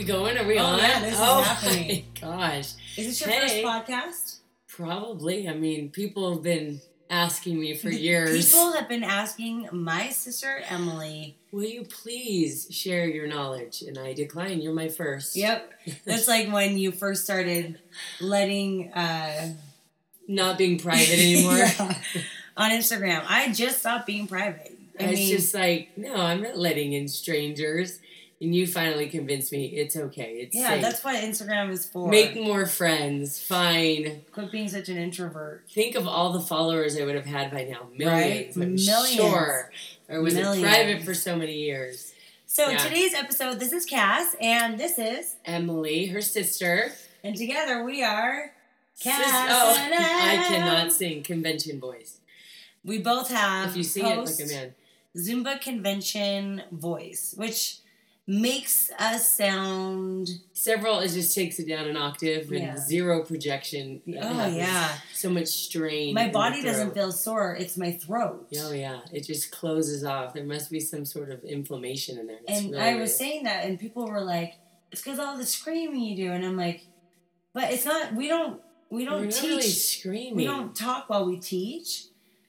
[0.00, 0.38] We going?
[0.38, 0.78] Are we Oh, on?
[0.78, 2.06] yeah, this is oh happening.
[2.14, 2.72] my gosh.
[2.96, 3.62] Is this your Hey.
[3.62, 4.36] first podcast?
[4.66, 5.46] Probably.
[5.46, 6.80] I mean, people have been
[7.10, 8.50] asking me for years.
[8.50, 11.36] People have been asking my sister Emily.
[11.52, 13.82] Will you please share your knowledge?
[13.82, 14.62] And I decline.
[14.62, 15.36] You're my first.
[15.36, 15.70] Yep.
[16.06, 17.78] That's like when you first started
[18.22, 19.50] letting uh
[20.26, 21.58] Not being private anymore.
[21.58, 21.94] Yeah.
[22.56, 23.22] on Instagram.
[23.28, 24.72] I just stopped being private.
[24.98, 27.98] I it's mean, just like, no, I'm not letting in strangers.
[28.42, 30.38] And you finally convinced me it's okay.
[30.40, 30.82] It's yeah, safe.
[30.82, 32.08] that's what Instagram is for.
[32.08, 33.38] Make more friends.
[33.42, 34.22] Fine.
[34.32, 35.64] Quit being such an introvert.
[35.68, 37.88] Think of all the followers I would have had by now.
[37.90, 37.98] Right?
[37.98, 38.56] Millions.
[38.56, 39.10] I'm Millions.
[39.10, 39.70] sure.
[40.08, 40.58] Or was Millions.
[40.58, 42.14] it private for so many years?
[42.46, 42.78] So Yeah.
[42.78, 46.92] today's episode, this is Kass, and this is, Emily, her sister.
[47.22, 48.52] and together we are.
[48.94, 52.20] Sis- Kass oh, and I cannot sing convention voice.
[52.84, 54.74] We both have If you sing it like a man.
[55.16, 57.79] Zumba convention voice, which
[58.30, 60.28] makes us sound.
[60.52, 62.76] Several, it just takes it down an octave and Yeah.
[62.76, 64.00] zero projection.
[64.06, 66.14] Uh, oh yeah, So much strain.
[66.14, 67.56] my body doesn't feel sore.
[67.56, 68.46] It's my throat.
[68.60, 70.32] Oh yeah, it just closes off.
[70.32, 72.38] There must be some sort of inflammation in there.
[72.46, 74.54] It's and really I was saying that, and people were like,
[74.92, 76.86] "It's because all the screaming you do," and I'm like,
[77.52, 78.14] "But it's not.
[78.14, 78.60] We don't.
[78.90, 79.42] We don't not teach.
[79.42, 80.36] really screaming.
[80.36, 82.04] we don't talk while we teach.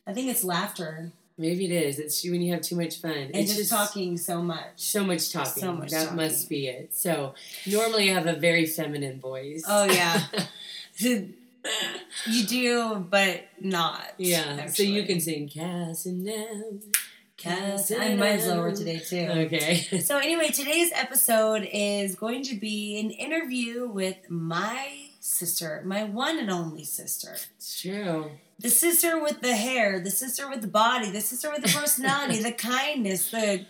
[0.05, 1.97] I think it's laughter Maybe it is.
[1.97, 3.11] It's when you have too much fun.
[3.11, 4.73] and it's just, talking so much.
[4.75, 5.63] So much talking.
[5.63, 6.17] So much that talking.
[6.17, 6.93] must be it.
[6.93, 7.33] So
[7.65, 9.63] normally I have a very feminine voice.
[9.67, 10.21] Oh yeah,
[10.97, 11.33] you
[12.47, 14.13] do, but not.
[14.17, 14.67] yeah.
[14.67, 16.79] So you can sing Kass and Em.
[17.37, 17.91] Kass.
[17.91, 19.27] I mine's lower today too.
[19.45, 19.75] Okay.
[19.99, 26.37] So anyway, today's episode is going to be an interview with my sister, my one
[26.39, 27.35] and only sister.
[27.57, 28.31] it's true.
[28.59, 32.41] The sister with the hair, the sister with the body, the sister with the personality,
[32.43, 33.65] the kindness, the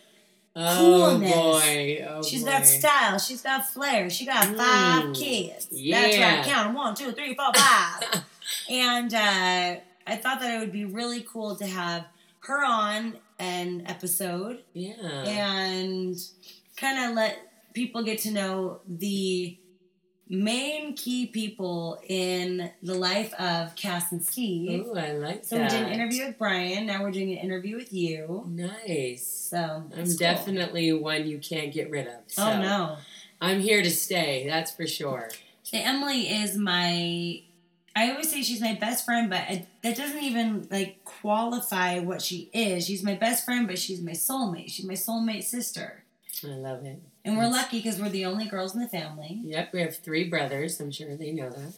[0.53, 1.33] Oh Coolness.
[1.33, 2.07] boy.
[2.09, 2.49] Oh she's boy.
[2.49, 5.67] got style, she's got flair, she got five Mm, kids.
[5.67, 6.35] That's yeah.
[6.37, 6.73] right, count 'em.
[6.75, 8.23] one, two, three, four, five.
[8.69, 9.75] and uh,
[10.07, 12.05] I thought that it would be really cool to have
[12.41, 14.91] her on an episode Yeah.
[15.25, 16.17] and
[16.75, 17.39] kind of let
[17.73, 19.57] people get to know the
[20.31, 24.87] main key people in the life of Kass and Steve.
[24.87, 25.71] Ooh, I like so that.
[25.71, 26.85] we did an interview with Brian.
[26.85, 28.45] Now we're doing an interview with you.
[28.47, 29.27] Nice.
[29.27, 30.15] So I'm cool.
[30.17, 32.13] definitely one you can't get rid of.
[32.13, 32.97] Oh, so Oh no!
[33.41, 35.29] I'm here to stay, that's for sure.
[35.63, 37.43] So Emily is my.
[37.93, 42.21] I always say she's my best friend, but it, that doesn't even like qualify what
[42.21, 42.85] she is.
[42.85, 44.71] She's my best friend, but she's my soulmate.
[44.71, 46.05] She's my soulmate sister,
[46.45, 47.01] I love it.
[47.23, 49.39] And we're lucky because we're the only girls in the family.
[49.43, 50.79] Yep, we have three brothers.
[50.79, 51.73] I'm sure they know that.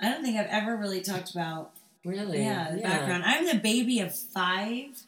[0.00, 1.72] I don't think I've ever really talked about
[2.04, 2.42] Really?
[2.42, 3.24] yeah the background.
[3.24, 5.02] I'm the baby of five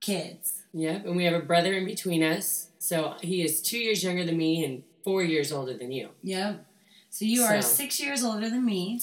[0.00, 0.62] kids.
[0.72, 2.68] Yep, and we have a brother in between us.
[2.78, 6.10] So he is two years younger than me and four years older than you.
[6.22, 6.64] Yep.
[7.10, 9.00] So you are So- six years older than me.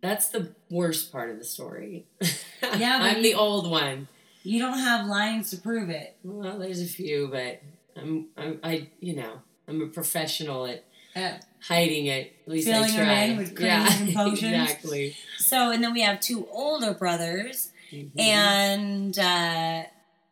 [0.00, 2.04] That's the worst part of the story.
[2.20, 2.28] Yeah,
[2.60, 4.08] but I'm the old one.
[4.42, 6.16] You don't have lines to prove it.
[6.22, 7.62] Well, there's a few, but
[7.96, 10.84] I'm, I'm I, you know, I'm a professional at
[11.16, 11.38] Uh,
[11.68, 12.32] hiding it.
[12.46, 13.12] At least Filling I try.
[13.24, 14.42] in with yeah, creams and potions.
[14.62, 15.16] exactly.
[15.38, 18.10] so, and then we have two older brothers, Mhm.
[18.18, 19.84] and uh,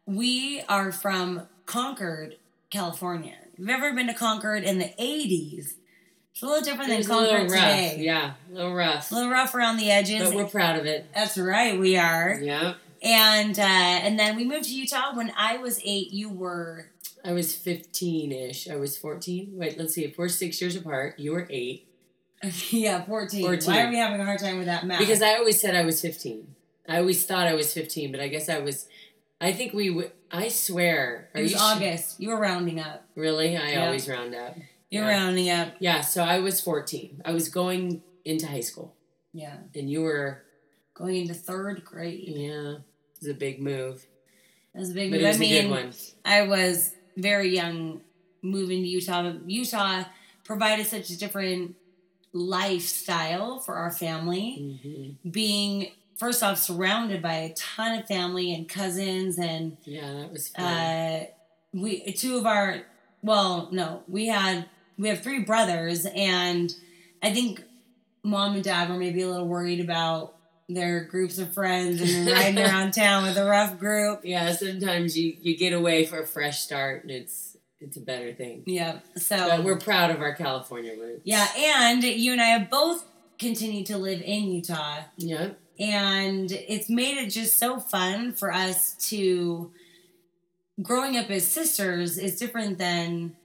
[0.07, 2.37] we are from Concord,
[2.71, 3.37] California.
[3.53, 5.75] If you've ever been to Concord in the 80s,
[6.33, 7.61] it's a little different it than was a little Concord rough.
[7.71, 7.97] today.
[8.01, 9.13] Yeah, a little rough.
[9.13, 10.23] A little rough around the edges.
[10.31, 11.07] but we're proud of it.
[11.15, 12.39] That's right, we are.
[12.43, 12.75] Yeah.
[13.03, 16.13] And uh, and then we moved to Utah when I was eight.
[16.13, 16.87] You were
[17.25, 18.69] I was 15 ish.
[18.69, 19.53] I was 14.
[19.55, 20.05] Wait, let's see.
[20.05, 21.89] If we're six years apart, you were eight.
[22.71, 23.45] yeah, 14.
[23.45, 23.73] 14.
[23.73, 24.99] Why are we having a hard time with that math?
[24.99, 26.55] Because I always said I was 15.
[26.89, 28.89] I always thought I was 15, but I guess I was.
[29.41, 30.11] I think we would.
[30.31, 31.29] I swear.
[31.35, 32.21] it was you August.
[32.21, 33.05] You were rounding up.
[33.15, 33.57] Really?
[33.57, 33.87] I Yeah.
[33.87, 34.57] always round up.
[34.91, 35.11] You're Yeah.
[35.25, 35.75] rounding up.
[35.79, 37.23] Yeah, so I was 14.
[37.25, 38.95] I was going into high school,
[39.33, 39.59] Yeah.
[39.75, 40.43] and you were.
[40.95, 42.23] Going into third grade.
[42.27, 42.83] Yeah, it
[43.21, 44.07] was a big move,
[44.75, 45.25] That was a big but move.
[45.25, 45.93] it was I a mean, good one.
[46.25, 48.01] I was very young
[48.43, 49.33] moving to Utah.
[49.47, 50.05] Utah
[50.45, 51.77] provided such a different
[52.33, 54.79] lifestyle for our family.
[55.25, 60.33] hmm Being first off surrounded by a ton of family and cousins and Yeah, that
[60.33, 60.65] was fun.
[60.65, 61.25] uh,
[61.73, 62.83] we two of our
[63.23, 64.67] well no we had
[64.99, 66.73] we have three brothers and
[67.23, 67.65] I think
[68.23, 70.35] mom and dad were maybe a little worried about
[70.75, 74.21] their groups of friends and riding around town with a rough group.
[74.25, 78.33] yeah, sometimes you you get away for a fresh start, and it's it's a better
[78.33, 78.63] thing.
[78.67, 81.23] Yeah, so But we're proud of our California roots.
[81.25, 83.05] Yeah, and you and I have both
[83.39, 85.49] continued to live in Utah, Yeah.
[85.81, 89.71] and it's made it just so fun for us to.
[90.81, 93.37] Growing up as sisters is different than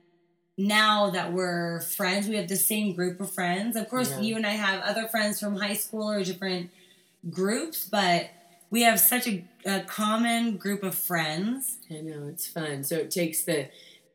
[0.57, 3.75] now that we're friends, we have the same group of friends.
[3.75, 4.21] Of course, Yeah.
[4.21, 6.69] you and I have other friends from high school or different
[7.29, 8.29] groups, but
[8.69, 11.77] we have such a, a common group of friends.
[11.89, 12.83] I know it's fun.
[12.83, 13.67] So it takes the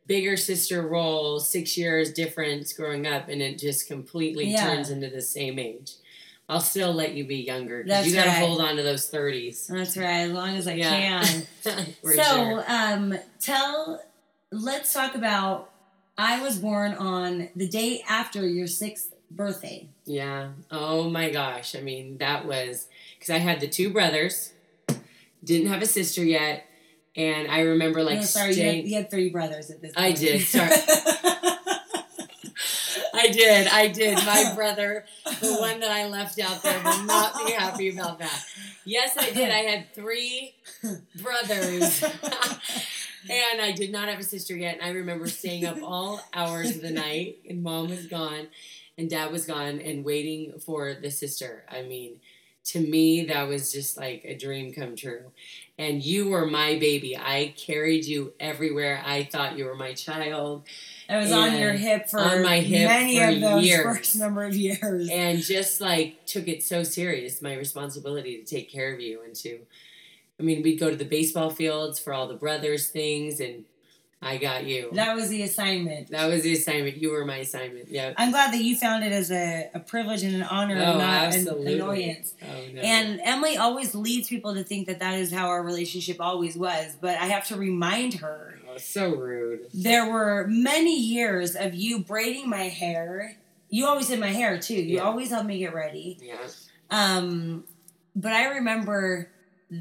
[0.05, 4.67] bigger sister role, six years difference growing up, and it just completely Yeah.
[4.67, 5.93] turns into the same age.
[6.49, 7.81] I'll still let you be younger.
[7.83, 8.39] 'cause That's you got to right.
[8.39, 9.67] hold on to those thirties.
[9.67, 11.23] That's right, as long as I Yeah.
[11.23, 11.47] can.
[12.03, 12.65] So, sure.
[12.67, 14.03] um, tell,
[14.51, 15.69] let's talk about.
[16.17, 19.87] I was born on the day after your sixth birthday.
[20.05, 20.49] Yeah.
[20.69, 21.75] Oh my gosh.
[21.75, 22.87] I mean, that was
[23.23, 24.51] because I had the two brothers,
[25.41, 26.65] didn't have a sister yet,
[27.15, 30.05] and I remember like no, sorry, you had, you had three brothers at this point.
[30.05, 30.69] I did, sorry.
[33.15, 33.67] I did.
[33.67, 34.17] I did.
[34.25, 35.05] My brother,
[35.39, 38.45] the one that I left out there, will not be happy about that.
[38.83, 39.49] Yes, I did.
[39.49, 40.55] I had three
[41.21, 42.03] brothers.
[43.29, 44.79] and I did not have a sister yet.
[44.81, 48.47] And I remember staying up all hours of the night, and mom was gone,
[48.97, 51.63] and dad was gone, and waiting for the sister.
[51.69, 52.19] I mean,
[52.65, 55.31] to me, that was just like a dream come true.
[55.77, 57.17] And you were my baby.
[57.17, 59.01] I carried you everywhere.
[59.05, 60.63] I thought you were my child.
[61.09, 63.83] It was on your hip for on my hip many for of those years.
[63.83, 65.09] first number of years.
[65.11, 69.35] and just like took it so serious my responsibility to take care of you and
[69.35, 69.59] to
[70.39, 73.65] i mean we'd go to the baseball fields for all the brothers things and
[74.25, 76.09] i got you that was the assignment.
[76.09, 79.11] that was the assignment you were my assignment yeah I'm glad that you found it
[79.11, 82.33] as a, a privilege and an honor oh and not an annoyance.
[82.41, 86.17] oh no And Emily always leads people to think that that is how our relationship
[86.19, 86.95] always was.
[86.99, 91.99] But I have to remind her oh, so rude there were many years of you
[91.99, 93.37] braiding my hair.
[93.69, 94.75] You always did my hair too.
[94.75, 95.03] You Yeah.
[95.03, 96.17] always helped me get ready.
[96.21, 96.37] yeah
[96.91, 97.63] Um,
[98.15, 99.29] but I remember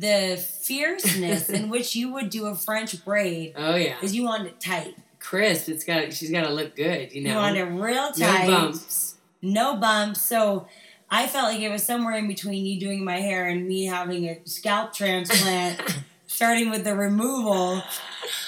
[0.01, 4.47] the fierceness in which you would do a French braid oh yeah because you wanted
[4.47, 4.95] it tight.
[5.19, 8.49] crisp it's got she's got to look good you know, You want it real tight.
[8.49, 10.23] no bumps no bumps.
[10.23, 10.67] So
[11.11, 14.29] I felt like it was somewhere in between you doing my hair and me having
[14.29, 15.81] a scalp transplant,
[16.29, 17.83] starting with the removal.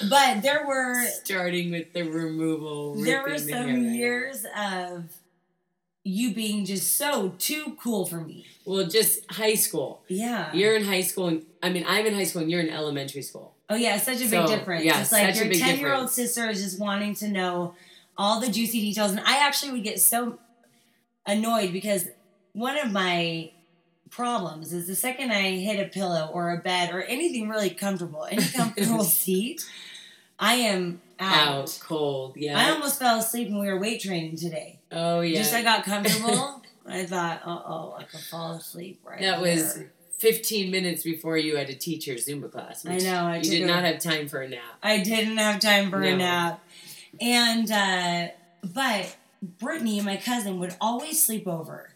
[0.09, 3.77] But there were starting with the removal there were the some out.
[3.77, 5.03] years of
[6.07, 8.45] you being just so too cool for me.
[8.63, 10.53] well just high school Yeah.
[10.53, 13.23] You're in high school, and I mean, I'm in high school, and you're in elementary
[13.23, 13.55] school.
[13.69, 14.85] oh yeah, such a big difference.
[14.85, 17.73] yeah, it's like your ten year old sister is just wanting to know
[18.17, 20.39] all the juicy details, and I actually would get so
[21.25, 22.07] annoyed because
[22.53, 23.51] one of my
[24.11, 28.25] problems is the second I hit a pillow or a bed or anything really comfortable,
[28.29, 29.65] any comfortable seat,
[30.39, 31.47] I am out.
[31.47, 32.57] Out cold, yeah.
[32.57, 34.79] I almost fell asleep when we were weight training today.
[34.91, 35.37] oh yeah.
[35.39, 36.61] Just I got comfortable.
[36.87, 39.91] I thought, uh oh, I could fall asleep right that was there.
[40.17, 42.85] 15 minutes before you had to teach your Zumba class.
[42.85, 43.25] I know.
[43.25, 44.61] I you did a- not have time for a nap.
[44.83, 46.63] I didn't have time for a nap.
[47.19, 48.27] And uh
[48.63, 49.15] but
[49.59, 51.91] Brittany, my cousin, would always sleep over.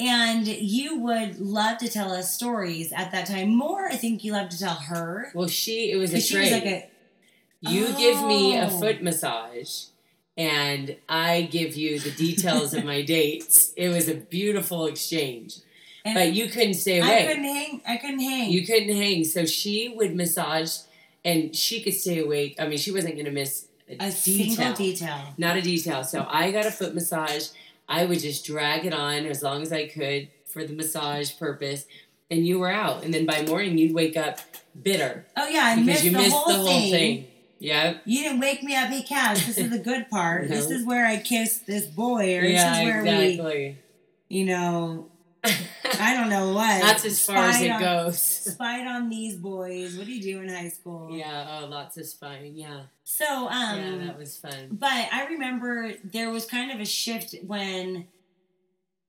[0.00, 3.54] And you would love to tell us stories at that time.
[3.54, 5.30] More, I think you love to tell her.
[5.34, 6.42] Well, she it was a she trade.
[6.44, 6.90] was like a
[7.68, 8.78] you give me a Oh.
[8.80, 9.84] foot massage,
[10.36, 13.72] and I give you the details of my dates.
[13.76, 15.56] It was a beautiful exchange,
[16.04, 17.10] and but you couldn't stay awake.
[17.10, 18.50] I couldn't hang I couldn't hang.
[18.50, 20.78] You couldn't hang, so she would massage,
[21.24, 22.56] and she could stay awake.
[22.58, 24.10] I mean, she wasn't going to miss a, a detail.
[24.56, 25.20] single detail.
[25.38, 26.04] not a detail.
[26.04, 27.48] So I got a foot massage.
[27.88, 31.84] I would just drag it on as long as I could for the massage purpose,
[32.30, 33.04] and you were out.
[33.04, 34.38] And then by morning, you'd wake up
[34.82, 36.90] bitter Oh yeah, I because missed, you the, missed whole the whole thing.
[36.92, 37.26] thing.
[37.64, 38.02] Yep.
[38.04, 39.46] You didn't wake me up, hey Kass.
[39.46, 40.48] This is the good part.
[40.48, 43.78] This is where I kissed this boy, or yeah, this is where exactly.
[44.28, 45.08] we, you know,
[45.44, 46.82] I don't know what.
[46.82, 48.20] That's as far as it on- goes.
[48.54, 49.96] Spied on these boys.
[49.96, 51.08] What do you do in high school?
[51.16, 51.60] yeah.
[51.62, 52.54] Oh, lots of spying.
[52.54, 52.82] Yeah.
[53.04, 54.68] So, um, yeah, that was fun.
[54.72, 58.06] but I remember there was kind of a shift when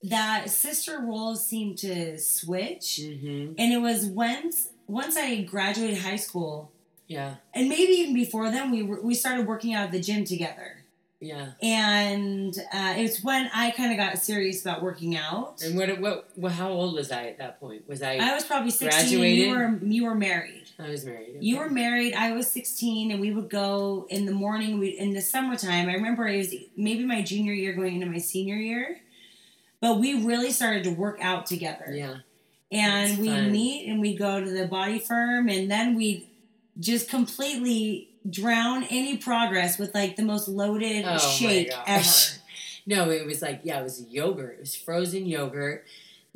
[0.04, 6.18] that sister roles seemed to switch, hmm and it was once once I graduated high
[6.18, 6.72] school,
[7.08, 7.36] Yeah.
[7.54, 10.82] and maybe even before then, we were, we started working out at the gym together.
[11.22, 11.52] Yeah.
[11.62, 15.64] and uh, it's when I kind of got serious about working out.
[15.64, 16.30] And what, what?
[16.36, 16.52] What?
[16.52, 17.88] How old was I at that point?
[17.88, 18.18] Was I?
[18.18, 19.24] I was probably sixteen.
[19.24, 19.94] And you were Graduated?
[19.94, 20.64] you were married.
[20.78, 21.38] I was married.
[21.40, 22.14] You were married.
[22.14, 24.78] I was sixteen, and we would go in the morning.
[24.78, 25.90] We in the summertime.
[25.90, 29.00] I remember it was maybe my junior year going into my senior year,
[29.82, 31.86] but we really started to work out together.
[31.92, 32.18] Yeah.
[32.72, 33.52] and That's fun.
[33.52, 36.28] meet and we'd go to the body firm, and then we'd
[36.80, 42.08] just completely drown any progress with like the most loaded Oh shake ever.
[42.88, 44.58] No, it was like yeah, it was yogurt.
[44.58, 45.86] It was frozen yogurt,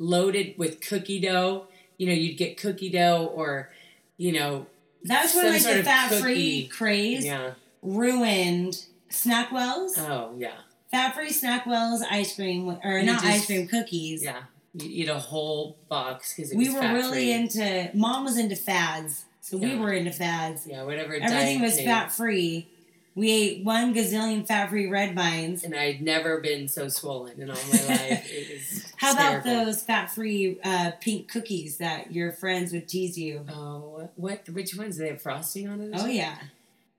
[0.00, 1.66] loaded with cookie dough.
[1.96, 3.70] You know, you'd get cookie dough or,
[4.16, 4.66] you know,
[5.04, 10.52] That's when like the fat free craze yeah, ruined Snackwells, Oh yeah,
[10.90, 14.24] fat free Snackwells ice cream, or You not just- ice cream cookies.
[14.24, 14.42] yeah.
[14.74, 17.90] You eat a whole box because we were really into.
[17.94, 20.66] Mom was into fads, so we were into fads.
[20.66, 21.14] yeah whatever.
[21.14, 22.68] Everything was fat free.
[23.16, 25.64] We ate one gazillion fat free red vines.
[25.64, 28.92] and I'd never been so swollen in all my life.
[28.96, 33.44] How about those fat free uh, pink cookies that your friends would tease you?
[33.52, 34.48] Oh, what?
[34.48, 34.96] Which ones?
[34.96, 35.88] Do they have frosting on it?
[35.94, 36.36] or Oh yeah.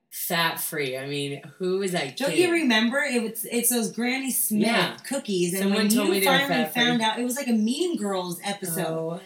[0.09, 0.97] fat free.
[0.97, 2.17] I mean, who is that?
[2.17, 2.43] Don't kidding?
[2.45, 2.97] you remember?
[2.97, 4.97] It was it's those Granny Smith Yeah.
[5.07, 7.53] cookies, and Someone when told me you they finally found out, it was like a
[7.53, 8.85] Mean Girls episode.
[8.85, 9.19] Oh,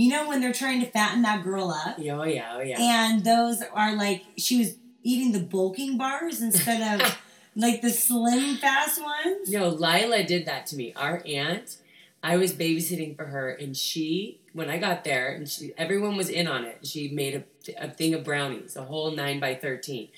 [0.00, 2.76] You know when they're trying to fatten that girl up, yeah, oh yeah, oh yeah.
[2.80, 7.18] and those are like she was eating the bulking bars instead of
[7.54, 9.50] like the slim fast ones.
[9.50, 10.94] No, Lila did that to me.
[10.96, 11.76] Our aunt,
[12.22, 16.30] I was babysitting for her, and she, when I got there, and she, everyone was
[16.30, 16.86] in on it.
[16.86, 20.08] She made a, a thing of brownies, a whole nine by thirteen,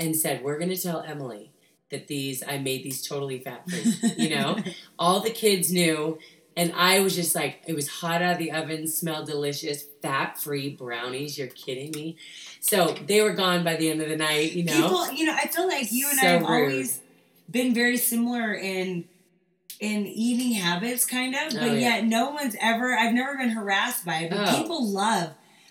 [0.00, 1.52] and said, "We're going to tell Emily
[1.92, 4.58] that these I made these totally fat free." You know,
[4.98, 6.18] all the kids knew.
[6.60, 10.36] And I was just like, it was hot out of the oven, smelled delicious, fat
[10.38, 11.38] free brownies.
[11.38, 12.16] You're kidding me?
[12.60, 14.74] So they were gone by the end of the night, you know?
[14.82, 16.48] People, you know, I feel like you and I have rude.
[16.48, 17.00] always
[17.50, 19.04] been very similar in
[19.80, 21.96] in eating habits, kind of, Oh, but yeah.
[21.96, 22.94] yet no one's ever.
[22.94, 24.56] I've never been harassed by it, but Oh.
[24.60, 25.30] people love.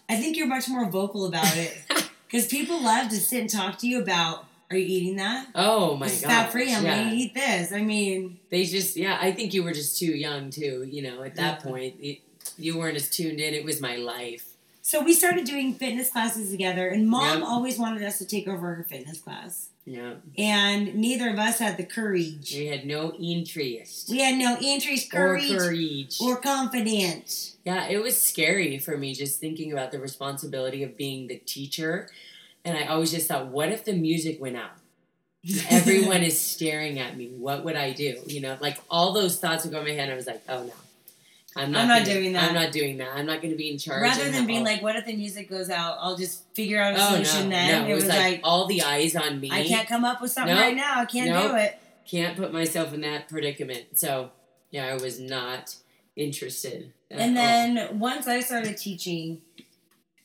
[0.10, 1.78] I think you're much more vocal about it
[2.28, 4.46] because people love to sit and talk to you about.
[4.72, 5.48] Are you eating that?
[5.56, 6.28] oh my it's god.
[6.30, 6.74] fat free.
[6.74, 7.04] I'm yeah.
[7.04, 7.72] gonna eat this.
[7.72, 10.88] I mean, They just, yeah, I think you were just too young too.
[10.90, 11.70] You know, at that Yeah.
[11.72, 12.20] point, it,
[12.58, 13.54] you weren't as tuned in.
[13.54, 14.46] It was my life.
[14.82, 17.48] so we started doing fitness classes together, and mom Yep.
[17.48, 21.78] always wanted us to take over her fitness class, Yeah, and neither of us had
[21.78, 22.56] the courage.
[22.56, 26.18] we had no interest We had no interest, or courage, courage.
[26.22, 27.56] or confidence.
[27.66, 32.10] yeah, it was scary for me just thinking about the responsibility of being the teacher.
[32.66, 34.72] And I always just thought, what if the music went out?
[35.70, 37.28] Everyone is staring at me.
[37.28, 38.18] What would I do?
[38.28, 40.10] You know, like all those thoughts would go in my head.
[40.12, 40.74] I was like, oh no.
[41.56, 42.44] I'm not, I'm not gonna- doing that.
[42.50, 43.10] I'm not doing that.
[43.16, 44.04] I'm not going to be in charge.
[44.04, 45.98] Rather than being all- like, what if the music goes out?
[46.00, 47.84] I'll just figure out a oh solution no, then.
[47.84, 49.50] no, it was like, all the eyes on me.
[49.52, 50.64] I can't come up with something Nope.
[50.64, 51.00] right now.
[51.00, 51.52] I can't Nope.
[51.52, 51.80] do it.
[52.08, 53.98] can't put myself in that predicament.
[53.98, 54.30] So
[54.70, 55.76] yeah, I was not
[56.16, 56.94] interested.
[57.10, 57.44] And all.
[57.44, 59.42] then once I started teaching,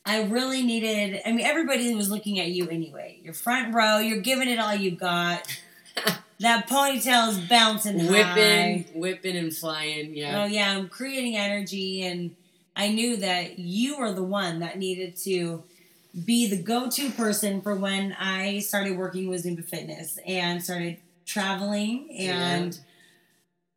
[0.05, 1.21] I really needed.
[1.25, 3.19] I mean, everybody was looking at you anyway.
[3.23, 3.97] You're front row.
[3.97, 5.47] You're giving it all you got.
[6.39, 8.11] that ponytail's bouncing high.
[8.11, 10.15] whipping, whipping and flying.
[10.15, 10.43] Yeah.
[10.43, 12.35] Oh Yeah, yeah, I'm creating energy, and
[12.75, 15.63] I knew that you were the one that needed to
[16.25, 22.09] be the go-to person for when I started working with Zumba Fitness and started traveling,
[22.19, 22.79] and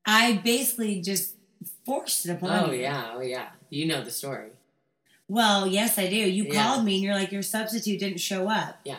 [0.05, 1.35] I basically just
[1.87, 2.83] forced it upon Oh you.
[2.83, 3.49] yeah, oh yeah.
[3.71, 4.51] You know the story.
[5.29, 6.17] Well, yes, I do.
[6.17, 6.63] You Yeah.
[6.63, 8.81] called me and you're like, your substitute didn't show up.
[8.85, 8.97] Yeah.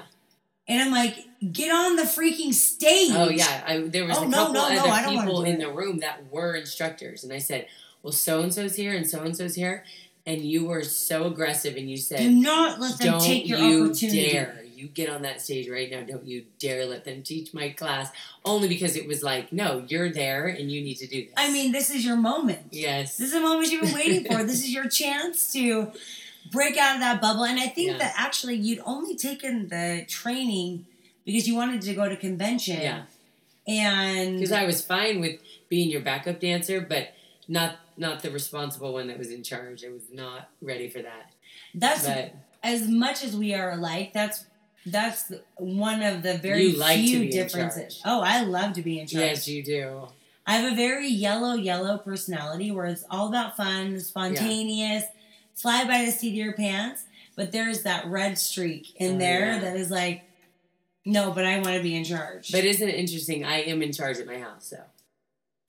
[0.68, 1.16] And I'm like,
[1.52, 3.12] get on the freaking stage.
[3.12, 5.72] Oh yeah, I, there was Oh, a couple no, no, other don't people in the
[5.72, 7.66] room that were instructors, and I said,
[8.04, 9.84] "Well, so and so's here, and so and so's here,"
[10.28, 13.58] and you were so aggressive, and you said, Do not let them "Don't take your
[13.58, 14.30] you opportunity.
[14.30, 14.64] dare!
[14.76, 16.04] You get on that stage right now!
[16.04, 18.12] Don't you dare let them teach my class!"
[18.46, 21.52] Only because it was like, "No, you're there, and you need to do this." I
[21.52, 22.60] mean, this is your moment.
[22.70, 24.44] yes, This is a moment you've been waiting for.
[24.44, 25.92] This is your chance to
[26.52, 27.44] break out of that bubble.
[27.46, 27.98] And I think Yeah.
[28.00, 30.86] that actually you'd only taken the training
[31.26, 32.82] because you wanted to go to convention.
[32.82, 33.04] Yeah.
[33.68, 37.14] And because I was fine with being your backup dancer, but
[37.48, 39.84] not not the responsible one that was in charge.
[39.86, 41.32] I was not ready for that.
[41.76, 44.46] that's But as much as we are alike, that's
[44.86, 48.02] that's one of the very like few differences.
[48.06, 49.22] Oh, I love to be in charge.
[49.24, 50.08] yes, you do.
[50.48, 55.04] I have a very yellow, yellow personality where it's all about fun, spontaneous,
[55.62, 57.04] fly by the seat of your pants.
[57.36, 59.60] But there's that red streak in Oh, there yeah.
[59.60, 60.24] that is like,
[61.06, 62.52] no, but I want to be in charge.
[62.52, 63.46] But isn't it interesting?
[63.46, 64.78] I am in charge at my house, so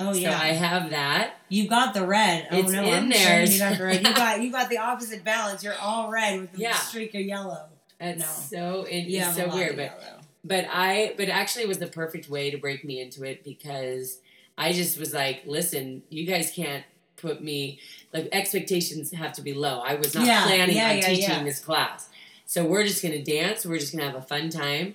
[0.01, 1.35] oh yeah, so I have that.
[1.49, 2.49] you got the red.
[2.51, 3.47] Oh It's no, in I'm there.
[3.47, 4.07] sure you got the red.
[4.07, 5.63] You got you got the opposite balance.
[5.63, 6.75] You're all red with the Yeah.
[6.75, 7.67] streak of yellow.
[8.01, 8.19] That's
[8.53, 8.59] No.
[8.59, 10.21] so it, You it's so weird, but yellow.
[10.43, 14.19] but I but actually it was the perfect way to break me into it because
[14.59, 16.85] I just was like, listen, you guys can't
[17.21, 17.79] put me
[18.13, 19.81] like expectations have to be low.
[19.81, 21.45] I was not Yeah, planning yeah, on yeah, teaching yeah.
[21.45, 22.09] this class.
[22.47, 24.95] So we're just gonna dance, we're just gonna have a fun time.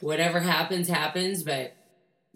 [0.00, 1.74] Whatever happens, happens, but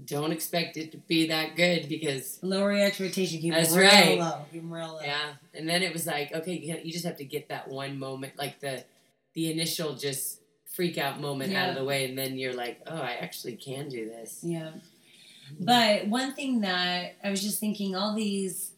[0.04, 3.40] don't expect it to be that good because lower your expectation.
[3.40, 4.18] Keep That's real right.
[4.18, 4.44] low.
[4.50, 5.00] Keep them real low.
[5.02, 7.98] Yeah, and then it was like, okay, you, you just have to get that one
[7.98, 8.84] moment, like the
[9.34, 12.96] the initial just freak out moment out of the way, and then you're like, oh,
[12.96, 14.40] I actually can do this.
[14.42, 14.70] Yeah.
[15.52, 15.64] Mm-hmm.
[15.64, 18.71] But one thing that I was just thinking, all these,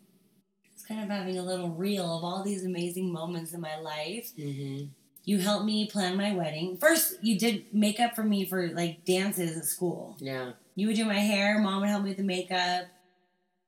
[0.89, 4.33] Kind of having a little reel of all these amazing moments in my life.
[4.37, 4.85] hmm
[5.25, 6.77] You helped me plan my wedding.
[6.77, 10.17] First, you did makeup for me for like dances at school.
[10.19, 10.53] Yeah.
[10.75, 11.59] You would do my hair.
[11.59, 12.87] Mom would help me with the makeup.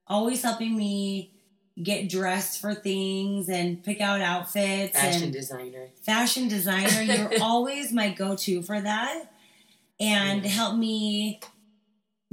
[0.06, 1.30] Always helping me
[1.82, 5.88] get dressed for things and pick out outfits Fashion designer.
[6.02, 7.02] fashion designer.
[7.30, 9.30] You're always my go-to for that,
[10.00, 10.50] and Yeah.
[10.50, 11.40] help me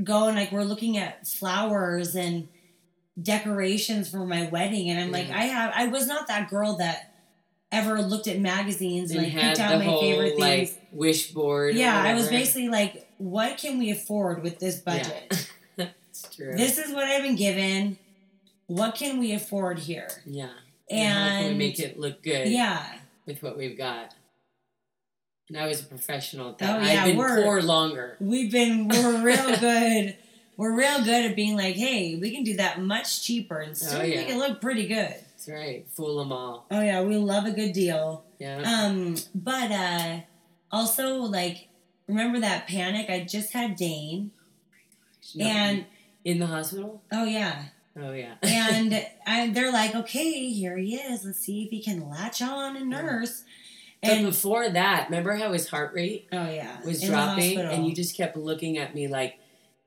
[0.04, 2.48] go and like we're looking at flowers and
[3.22, 5.30] decorations for my wedding, and I'm like.
[5.30, 7.14] I have I was not that girl that
[7.72, 10.80] ever looked at magazines and, And like picked out my whole favorite like things.
[10.92, 11.76] wish board.
[11.76, 15.50] yeah, I was basically like, what can we afford with this budget?
[15.76, 15.88] Yeah.
[16.10, 16.54] it's true.
[16.56, 17.98] This is what I've been given.
[18.68, 20.08] What can we afford here?
[20.26, 20.50] yeah.
[20.92, 22.86] And how can we make it look good yeah,
[23.26, 24.14] with what we've got?
[25.50, 26.80] And I was a professional at that.
[26.80, 28.18] Oh, yeah, I've been we're- poor longer.
[28.20, 30.16] we've been we're real good.
[30.58, 34.02] We're real good at being like, hey, we can do that much cheaper and still
[34.02, 34.18] Oh, yeah.
[34.22, 35.16] make it look pretty good.
[35.16, 35.86] That's right.
[35.90, 36.66] Fool them all.
[36.72, 38.24] Oh yeah, we love a good deal.
[38.40, 38.60] Yeah.
[38.62, 40.20] Um, but uh,
[40.72, 41.68] also like,
[42.08, 43.10] remember that panic?
[43.10, 44.32] I just had Dane,
[45.36, 45.86] No, and
[46.24, 47.02] in the hospital.
[47.12, 47.66] oh yeah,
[48.00, 48.36] Oh yeah.
[48.44, 51.26] and I, they're like, okay, here he is.
[51.26, 53.44] Let's see if he can latch on and nurse.
[54.02, 57.86] but And before that, remember how his heart rate oh yeah, was in dropping, and
[57.88, 59.38] you just kept looking at me like,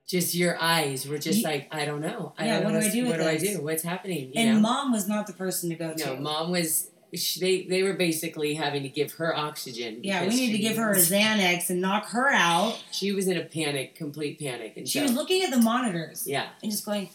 [0.07, 2.33] just your eyes were just You- like, I don't know.
[2.39, 3.61] I Yeah, don't what know do I do What do I do?
[3.63, 4.27] What's happening?
[4.33, 4.61] You and know?
[4.61, 6.07] mom was not the person to go to.
[6.07, 6.91] No, mom was.
[7.15, 10.01] She, they they were basically having to give her oxygen.
[10.03, 12.83] Yeah, we need to give her a Xanax and knock her out.
[12.91, 16.27] She was in a panic, complete panic, and She so, was looking at the monitors
[16.27, 17.09] yeah, and just going,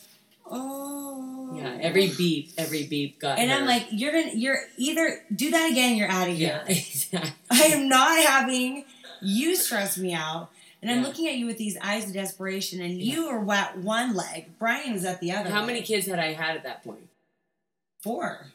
[0.49, 1.77] "Oh." yeah.
[1.81, 3.37] Every beep, every beep got.
[3.37, 3.57] And her.
[3.57, 5.97] I'm like, "You're gonna, you're either do that again.
[5.97, 6.61] You're out of here.
[6.65, 7.31] yeah, exactly.
[7.51, 8.85] I am not having
[9.21, 10.50] you stress me out."
[10.81, 11.07] And I'm Yeah.
[11.07, 13.13] looking at you with these eyes of desperation, and Yeah.
[13.13, 14.57] you are at one leg.
[14.57, 15.49] Brian was at the other.
[15.51, 17.07] How many kids had I had at that point?
[18.01, 18.51] Four.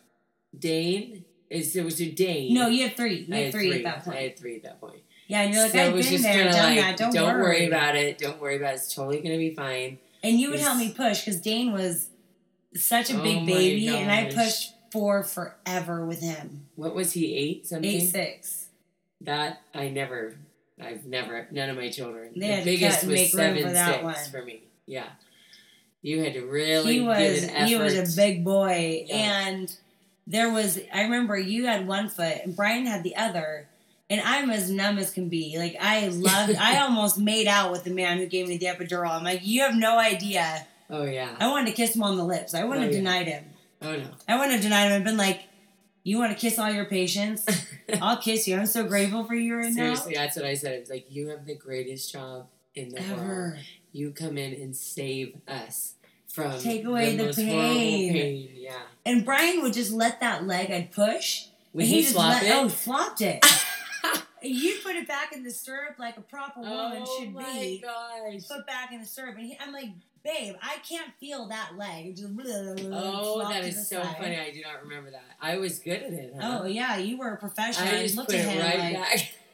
[0.58, 2.52] Dane is there was a Dane.
[2.54, 3.26] No, you have three.
[3.28, 4.16] You I had three, three at that point.
[4.16, 5.02] I had three at that point.
[5.28, 7.12] yeah, and you're like, so I've was been just there, done like, that.
[7.12, 8.18] Don't, worry about it.
[8.18, 8.76] Don't worry about it.
[8.76, 9.98] It's totally gonna be fine.
[10.24, 12.08] And you would help me push because Dane was
[12.74, 16.66] such a Oh big baby, and I pushed for forever with him.
[16.74, 17.34] What was he?
[17.36, 17.88] Eight something.
[17.88, 18.66] Eight six.
[19.20, 20.36] That I never.
[20.80, 21.46] I've never.
[21.50, 22.32] None of my children.
[22.36, 24.14] They the biggest was make room seven for that six one.
[24.30, 24.62] for me.
[24.86, 25.06] Yeah.
[26.02, 27.66] You had to really he was give it effort.
[27.68, 29.16] he was a big boy, Yeah.
[29.48, 29.74] and
[30.26, 33.68] there was I remember you had one foot and Brian had the other.
[34.08, 35.58] And I'm as numb as can be.
[35.58, 36.54] Like I loved.
[36.56, 39.10] I almost made out with the man who gave me the epidural.
[39.10, 40.64] I'm like, you have no idea.
[40.88, 41.34] Oh yeah.
[41.40, 42.54] I wanted to kiss him on the lips.
[42.54, 42.98] I wouldn't Oh, have yeah.
[42.98, 43.44] denied him.
[43.82, 44.06] Oh no.
[44.28, 44.92] I wouldn't have denied him.
[44.92, 45.40] I've been like,
[46.06, 47.44] you want to kiss all your patients?
[48.00, 48.56] I'll kiss you.
[48.56, 49.94] I'm so grateful for you right now.
[49.94, 50.74] Seriously, that's what I said.
[50.74, 53.16] It was like you have the greatest job in the now.
[53.16, 53.54] world.
[53.90, 55.94] You come in and save us
[56.28, 58.12] from Take away the most pain.
[58.12, 58.50] pain.
[58.54, 58.74] Yeah.
[59.04, 61.46] And Brian would just let that leg I'd push.
[61.72, 62.52] Would and he, just let, it?
[62.54, 63.44] Oh, flopped it.
[64.42, 67.82] you put it back in the stirrup like a proper woman Oh should be.
[67.84, 68.48] Oh my gosh.
[68.48, 69.90] Put back in the stirrup, and he, I'm like,
[70.26, 72.16] babe, I can't feel that leg.
[72.16, 72.32] Just
[72.92, 74.16] Oh, that is so side.
[74.18, 74.38] funny.
[74.38, 75.24] I do not remember that.
[75.40, 76.34] I was good at it.
[76.38, 76.60] Huh?
[76.62, 77.88] Oh yeah, you were a professional.
[77.88, 79.10] I, I just looked put at it him right like,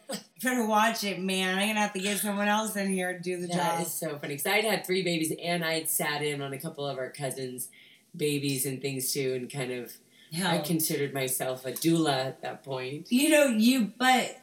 [0.09, 0.25] back.
[0.43, 1.59] better watch it, man.
[1.59, 3.87] I'm gonna have to get someone else in here to do the That job.
[3.87, 6.87] is so funny because I'd had three babies and I'd sat in on a couple
[6.87, 7.69] of our cousins'
[8.17, 9.93] babies and things too, and kind of
[10.45, 13.13] I considered myself a doula at that point.
[13.13, 14.39] you know you, but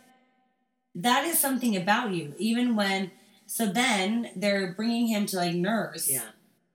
[0.96, 2.34] that is something about you.
[2.38, 3.12] Even when,
[3.50, 6.08] so then they're bringing him to like nurse.
[6.08, 6.22] Yeah.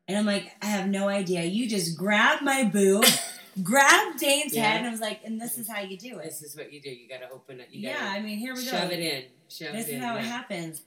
[0.08, 1.44] And I'm like, I have no idea.
[1.44, 3.04] You just grabbed my boob,
[3.62, 4.64] grabbed Dane's Yeah.
[4.64, 6.24] head, and I was like, and this is how you do it.
[6.24, 6.90] This is what you do.
[6.90, 7.68] You got to open it.
[7.70, 8.78] You Yeah, I mean, here we shove go.
[8.80, 9.24] Shove it in.
[9.48, 10.00] Shove This it is in.
[10.02, 10.82] how it happens.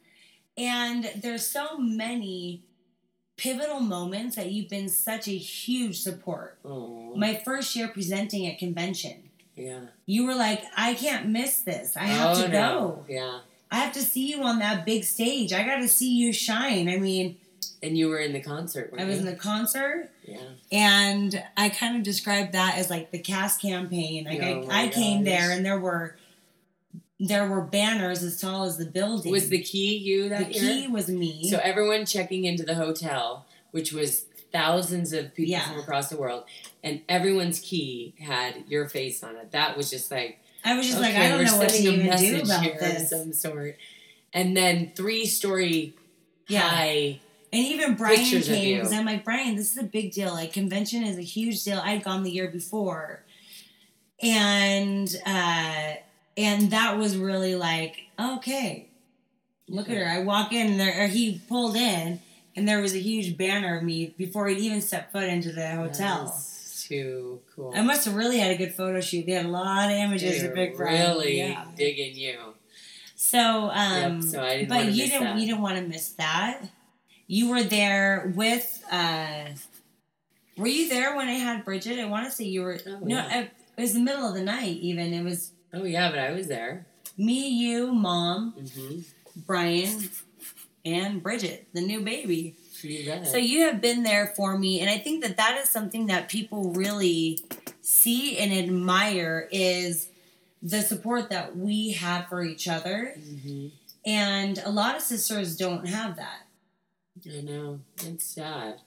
[0.58, 2.63] And there's so many
[3.38, 6.58] pivotal moments that you've been such a huge support.
[6.65, 9.86] Oh, My first year presenting at convention, yeah.
[10.06, 11.95] you were like, I can't miss this.
[11.95, 12.52] I have oh, to no.
[12.52, 13.06] go.
[13.08, 13.39] Yeah.
[13.71, 15.51] I have to see you on that big stage.
[15.53, 16.88] I got to see you shine.
[16.89, 17.38] I mean,
[17.84, 18.93] And you were in the concert.
[18.97, 20.39] I was in the concert Yeah.
[20.71, 24.25] and I kind of described that as like the Kass campaign.
[24.25, 26.15] Like Oh I, I came there and there were
[27.19, 29.32] there were banners as tall as the building.
[29.32, 31.49] Was the key you that the that key was me.
[31.49, 35.67] So everyone checking into the hotel, which was thousands of people Yeah.
[35.67, 36.43] from across the world,
[36.84, 39.51] and everyone's key had your face on it.
[39.51, 42.00] That was just like I was just okay, like, I don't know what to even
[42.02, 43.12] do message about here this.
[43.12, 43.78] of some sort.
[44.34, 45.93] And then three story
[46.48, 46.62] Yeah.
[46.62, 47.20] high.
[47.54, 50.34] And even Brian Pictures came because I'm like, Brian, this is a big deal.
[50.34, 51.80] Like convention is a huge deal.
[51.80, 53.24] I'd gone the year before,
[54.22, 55.93] and uh,
[56.36, 58.89] and that was really like, okay,
[59.70, 60.06] look at her.
[60.06, 62.20] I walk in and there, or he pulled in,
[62.56, 65.70] and there was a huge banner of me before he'd even stepped foot into the
[65.72, 66.38] hotel.
[66.88, 67.73] Too cool.
[67.76, 69.26] I must have really had a good photo shoot.
[69.26, 70.95] They had a lot of images They're of Big Brother.
[70.97, 71.65] really Yeah.
[71.76, 72.38] digging you.
[73.15, 75.39] So, um, Yep, so I didn't but you didn't that.
[75.39, 76.62] you didn't want to miss that.
[77.28, 78.84] You were there with.
[78.91, 79.45] uh
[80.58, 82.00] Were you there when I had Bridget?
[82.00, 82.80] I want to say you were.
[82.88, 83.28] Oh, no, yeah.
[83.30, 84.78] I- it was the middle of the night.
[84.78, 86.88] Even it was Oh yeah, but I was there.
[87.17, 89.00] me, you, mom, Mm-hmm.
[89.45, 90.10] Brian,
[90.86, 92.56] and Bridget, the new baby.
[93.26, 96.30] So you have been there for me, and I think that that is something that
[96.30, 97.40] people really
[97.82, 100.10] see and admire is
[100.62, 103.16] the support that we have for each other.
[103.18, 103.68] hmm
[104.06, 106.48] And a lot of sisters don't have that.
[107.28, 108.82] I know it's sad.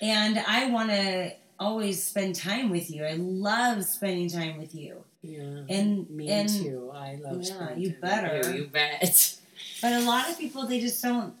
[0.00, 3.04] And I want to always spend time with you.
[3.04, 5.02] I love spending time with you.
[5.22, 5.62] Yeah.
[5.68, 6.90] And Me and too.
[6.94, 7.38] I love.
[7.42, 8.52] Yeah, spending you time with better.
[8.52, 9.36] You, you bet.
[9.80, 11.34] but a lot of people they just don't.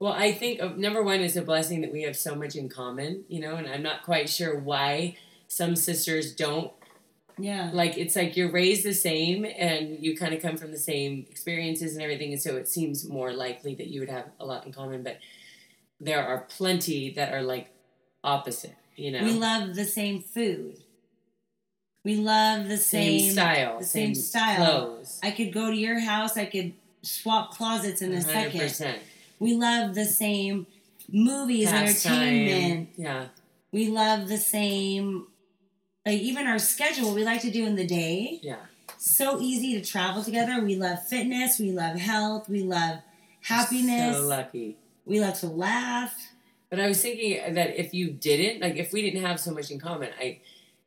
[0.00, 2.68] Well, I think uh, number one is a blessing that we have so much in
[2.70, 6.72] common, you know, and I'm not quite sure why some sisters don't
[7.38, 7.70] Yeah.
[7.72, 11.26] like it's like you're raised the same and you kind of come from the same
[11.30, 14.64] experiences and everything and so it seems more likely that you would have a lot
[14.66, 15.18] in common but
[16.00, 17.72] there are plenty that are like
[18.22, 20.76] opposite you know We love the same food.
[22.04, 24.56] We love the same, same, style the same same, style.
[24.56, 26.36] clothes I could go to your house.
[26.36, 29.00] I could swap closets in a second.
[29.40, 30.66] 100% We love the same
[31.08, 32.12] movies, Pastime.
[32.14, 32.88] entertainment.
[32.96, 33.26] yeah
[33.72, 35.26] We love the same,
[36.06, 37.14] like even our schedule.
[37.14, 38.40] We like to do in the day.
[38.42, 38.56] yeah
[38.98, 40.62] So easy to travel together.
[40.64, 41.58] We love fitness.
[41.58, 42.48] We love health.
[42.48, 42.98] We love
[43.42, 44.16] happiness.
[44.16, 44.76] so lucky
[45.06, 46.14] we love to laugh.
[46.68, 49.70] But I was thinking that if you didn't, like if we didn't have so much
[49.72, 50.38] in common, I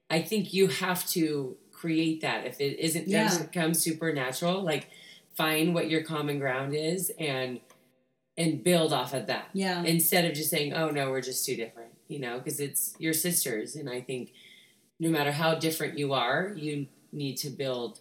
[0.09, 2.45] I think you have to create that.
[2.45, 3.23] If it isn't Yeah.
[3.23, 4.87] doesn't come supernatural, like
[5.35, 7.59] find what your common ground is and
[8.37, 9.45] and build off of that.
[9.53, 9.83] Yeah.
[9.83, 13.13] Instead of just saying, "Oh no, we're just too different," you know, because it's your
[13.13, 14.33] sisters and I think
[14.99, 17.99] no matter how different you are, you need to build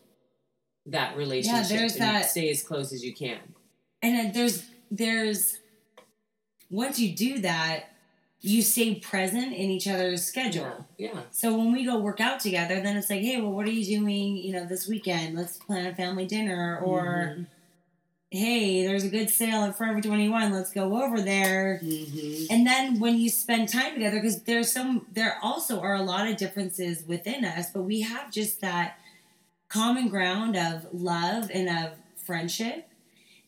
[0.86, 3.38] that relationship Yeah, there's and that- stay as close as you can.
[4.02, 5.58] and there's there's
[6.70, 7.84] once you do that
[8.40, 11.20] you stay present in each other's schedule Yeah.
[11.30, 13.84] so when we go work out together then it's like hey well what are you
[14.00, 17.04] doing you know this weekend let's plan a family dinner or
[17.38, 17.46] Mhm.
[18.32, 21.80] Hey there's a good sale at forever 21 let's go over there.
[21.82, 22.46] Mhm.
[22.50, 26.26] and then when you spend time together because there's some there also are a lot
[26.26, 28.98] of differences within us but we have just that
[29.68, 32.88] common ground of love and of friendship.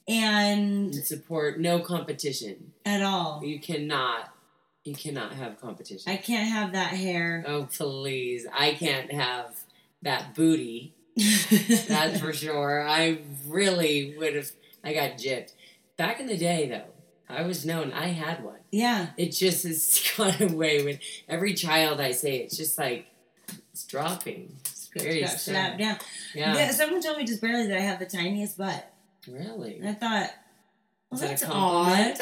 [0.07, 2.73] And and support no competition.
[2.85, 3.43] At all.
[3.43, 4.35] You cannot
[4.85, 6.13] you cannot have competition.
[6.13, 7.43] I can't have that hair.
[7.47, 8.47] oh please.
[8.53, 9.57] I can't have
[10.03, 10.93] that booty.
[11.17, 12.87] That's for sure.
[12.87, 14.51] I really would have
[14.85, 15.53] i got gypped
[15.97, 19.09] back in the day though i was known i had one yeah.
[19.17, 23.07] it just has gone away with every child i say it's just like
[23.73, 25.99] it's dropping it's very Got slapped down.
[26.35, 28.93] yeah, Yeah, Someone told me just barely that I have the tiniest butt.
[29.27, 30.31] really And I thought,
[31.11, 32.17] well, that that's a odd.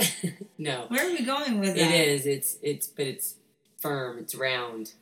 [0.59, 2.27] no Where are we going with It It is.
[2.27, 3.37] It's it's but it's
[3.79, 4.19] firm.
[4.19, 4.93] It's round.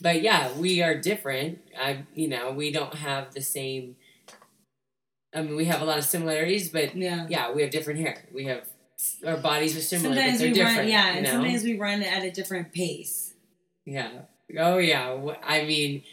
[0.00, 1.60] But yeah, we are different.
[1.78, 3.96] I you know we don't have the same.
[5.34, 7.26] I mean, we have a lot of similarities, but Yeah.
[7.28, 8.24] yeah, we have different hair.
[8.32, 8.62] We have
[9.26, 10.78] our bodies are similar, Sometimes but they're we different.
[10.78, 11.30] run, yeah, you and know?
[11.32, 13.34] sometimes we run at a different pace.
[13.84, 14.10] yeah.
[14.58, 15.34] Oh yeah.
[15.42, 16.04] I mean,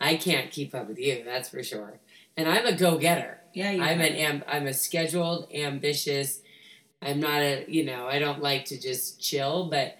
[0.00, 1.22] I can't keep up with you.
[1.24, 2.00] That's for sure.
[2.36, 3.38] And I'm a go getter.
[3.52, 4.04] Yeah, you I'm are.
[4.04, 6.40] an am- I'm a scheduled, ambitious.
[7.02, 9.96] I'm not a you know I don't like to just chill, but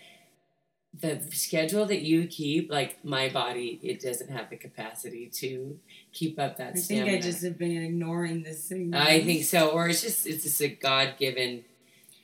[1.00, 5.78] the schedule that you keep, like my body, it doesn't have the capacity to
[6.12, 7.08] keep up that I think.
[7.08, 8.92] I just have been ignoring this thing.
[8.94, 11.64] I think so, or it's just it's just a God given.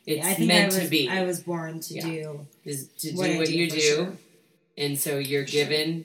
[0.06, 2.02] It's Yeah, meant was, to be I was born to Yeah.
[2.02, 4.12] do is to what do what do you do, sure.
[4.76, 5.64] and so you're For sure.
[5.64, 6.04] given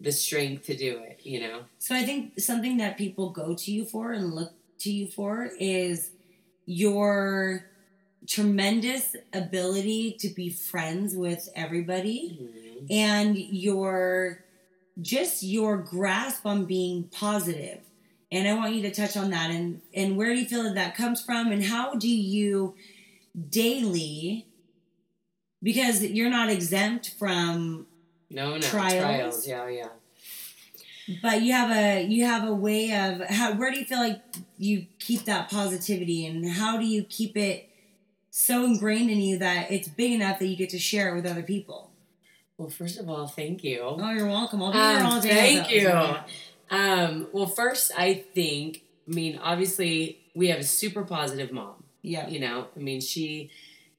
[0.00, 1.20] the strength to do it.
[1.24, 1.60] You know.
[1.78, 5.50] So I think something that people go to you for and look to you for
[5.58, 6.10] is
[6.66, 7.64] your
[8.26, 12.86] tremendous ability to be friends with everybody Mhm.
[12.90, 14.44] and your
[15.00, 17.08] just your grasp on being.
[18.32, 20.74] And I want you to touch on that and and where do you feel that
[20.74, 22.74] that comes from and how do you
[23.50, 24.46] daily
[25.62, 27.86] because you're not exempt from
[28.30, 29.44] No, no Trials.
[29.44, 29.46] trials.
[29.48, 29.88] Yeah, yeah.
[31.22, 34.20] but you have a you have a way of how where do you feel like
[34.58, 37.68] you keep that positivity and how do you keep it
[38.38, 41.24] so ingrained in you that it's big enough that you get to share it with
[41.26, 41.90] other people
[42.58, 43.80] Well, first of all, thank you.
[43.82, 46.16] oh you're welcome i'll be here Um, all day thank you.
[46.68, 51.84] Um, well, first, I think, I mean, obviously, we have a super positive mom.
[52.02, 53.50] yeah You know, I mean, she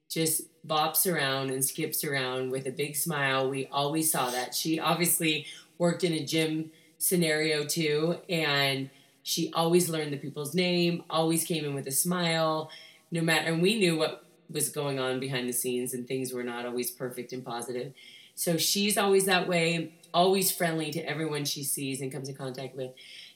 [0.09, 3.49] just bops around and skips around with a big smile.
[3.49, 4.53] We always saw that.
[4.53, 5.45] She obviously
[5.77, 8.89] worked in a gym scenario too, and
[9.23, 12.69] she always learned the people's name, always came in with a smile,
[13.11, 13.47] no matter.
[13.53, 16.91] And we knew what was going on behind the scenes, and things were not always
[16.91, 17.93] perfect and positive.
[18.35, 22.75] So she's always that way, always friendly to everyone she sees and comes in contact
[22.75, 22.91] with.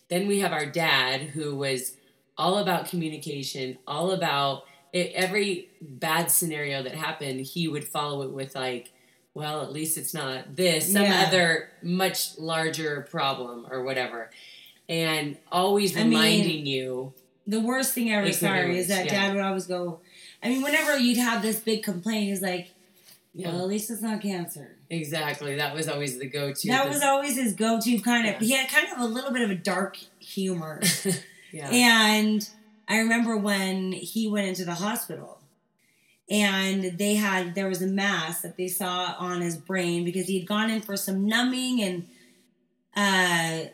[0.10, 1.98] Then we have our dad, who was
[2.38, 8.32] all about communication, all about it, every bad scenario that happened, he would follow it
[8.32, 8.92] with like,
[9.34, 11.26] well, at least it's not this, some Yeah.
[11.28, 14.30] other much larger problem or whatever.
[14.90, 17.14] And always I mean, reminding you,
[17.48, 19.28] the worst thing I ever saw is that yeah.
[19.28, 20.02] dad would always go.
[20.44, 22.72] I mean, whenever you'd have this big complaint, he's like,
[23.34, 25.56] yeah, "Well, at least it's not cancer." exactly.
[25.56, 26.68] That was always the go-to.
[26.68, 28.42] that was always his go-to kind of.
[28.42, 28.48] Yeah.
[28.48, 30.82] He had kind of a little bit of a dark humor,
[31.52, 32.48] yeah, and
[32.88, 35.40] I remember when he went into the hospital,
[36.30, 40.40] and they had there was a mass that they saw on his brain because he
[40.40, 42.08] had gone in for some numbing and.
[42.94, 43.70] Uh,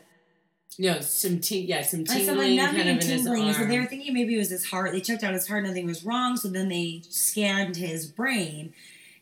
[0.78, 3.52] no, some ting- yeah, some like tingling numbing kind of and in his arm.
[3.52, 4.92] So they were thinking maybe it was his heart.
[4.92, 6.36] They checked out his heart, nothing was wrong.
[6.36, 8.72] So then they scanned his brain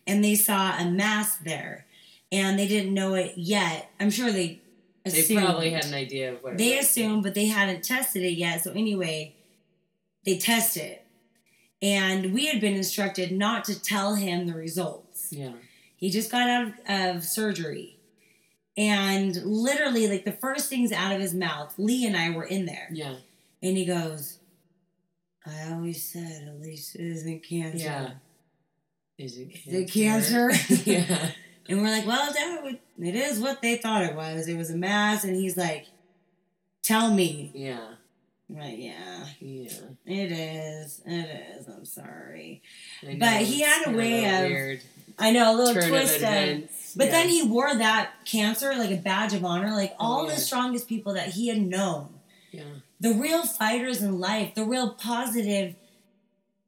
[0.07, 1.87] and they saw a mass there.
[2.31, 3.91] And they didn't know it yet.
[4.01, 4.61] I'm sure they
[5.05, 8.33] they probably had an idea of what it They assumed, but they hadn't tested it
[8.33, 8.65] yet.
[8.65, 9.35] So anyway,
[10.25, 11.07] they tested it.
[11.81, 15.29] And we had been instructed not to tell him the results.
[15.31, 15.53] Yeah,
[15.97, 17.96] He just got out of, of surgery.
[18.77, 22.67] And literally, like the first things out of his mouth, Lee and I were in
[22.67, 22.89] there.
[22.93, 23.15] yeah,
[23.63, 24.39] And he goes,
[25.47, 27.79] I always said at least it isn't cancer.
[27.79, 28.11] yeah.
[29.19, 30.51] Is it Is it cancer?
[30.85, 31.31] yeah,
[31.69, 34.47] And we're like, well, Dad, it is what they thought it was.
[34.47, 35.25] It was a mass.
[35.25, 35.87] And he's like,
[36.83, 37.51] tell me.
[37.55, 37.81] yeah,
[38.51, 39.71] I'm yeah, yeah.
[40.05, 41.01] it is.
[41.07, 41.67] It is.
[41.69, 42.63] I'm sorry.
[43.03, 44.83] But he had a way of weird
[45.19, 46.23] I know, a little turn twist of.
[46.97, 47.11] But yeah.
[47.11, 49.71] then he wore that cancer like a badge of honor.
[49.71, 50.35] Like all Oh, yeah.
[50.35, 52.09] the strongest people that he had known
[52.53, 52.63] yeah,
[53.01, 55.75] the real fighters in life, the real positive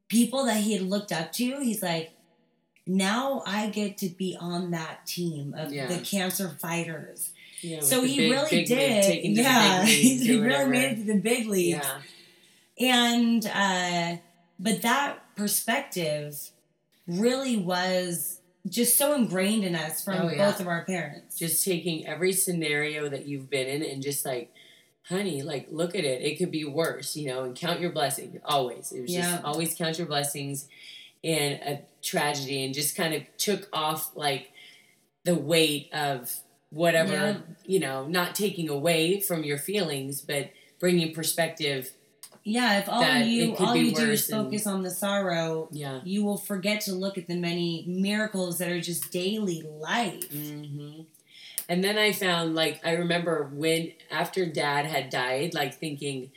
[0.07, 2.11] people that he had looked up to, he's like,
[2.85, 5.87] now I get to be on that team of Yeah.
[5.87, 7.31] the cancer fighters.
[7.61, 7.81] yeah.
[7.81, 9.03] So he big- really big did.
[9.03, 10.69] taking to the Yeah, he really whatever.
[10.69, 11.85] made it to the big leagues.
[12.77, 14.17] Yeah, And, uh,
[14.59, 16.49] but that perspective
[17.07, 20.37] really was just so ingrained in us from Oh, yeah.
[20.51, 21.37] both of our parents.
[21.37, 24.51] just taking every scenario that you've been in and just like
[25.03, 28.39] honey like look at it it could be worse you know and count your blessings
[28.45, 29.31] always it was Yeah.
[29.31, 30.67] just always count your blessings
[31.23, 34.51] in a tragedy and just kind of took off like
[35.23, 36.31] the weight of
[36.69, 37.37] whatever Yeah.
[37.65, 41.91] you know not taking away from your feelings but bringing perspective
[42.49, 46.01] yeah, if all you all you do is worse and- focus on the sorrow, yeah
[46.03, 50.29] you will forget to look at the many miracles that are just daily life.
[50.31, 51.01] hmm
[51.69, 56.31] And then I found, like, I remember when, after dad had died, like, thinking,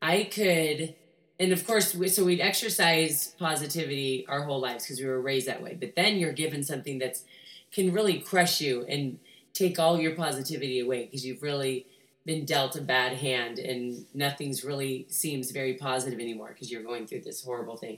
[0.00, 0.94] I could,
[1.38, 5.46] and of course, we, so we'd exercise positivity our whole lives because we were raised
[5.46, 5.76] that way.
[5.78, 7.22] But then you're given something that's
[7.70, 9.18] can really crush you and
[9.52, 11.84] take all your positivity away because you've really
[12.28, 17.06] been dealt a bad hand and nothing's really seems very positive anymore because you're going
[17.06, 17.96] through this horrible thing.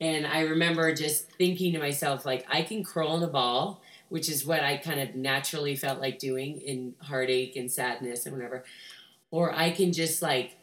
[0.00, 4.28] And I remember just thinking to myself, like, I can curl in a ball, which
[4.28, 8.64] is what I kind of naturally felt like doing in heartache and sadness and whatever.
[9.32, 10.56] Or I can just like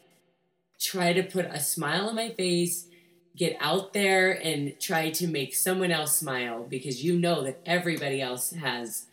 [0.80, 2.88] try to put a smile on my face,
[3.36, 8.22] get out there and try to make someone else smile because you know that everybody
[8.22, 9.08] else has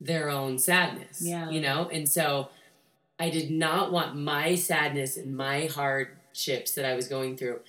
[0.00, 1.22] their own sadness.
[1.22, 1.48] Yeah.
[1.48, 1.88] You know?
[1.92, 2.48] And so
[3.20, 7.60] I did not want my sadness and my hardships that I was going through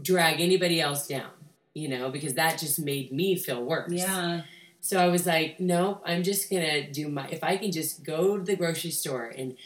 [0.00, 1.30] drag anybody else down,
[1.74, 3.92] you know, because that just made me feel worse.
[3.92, 4.42] Yeah.
[4.80, 7.28] So I was like, no, I'm just gonna do my.
[7.28, 9.56] If I can just go to the grocery store and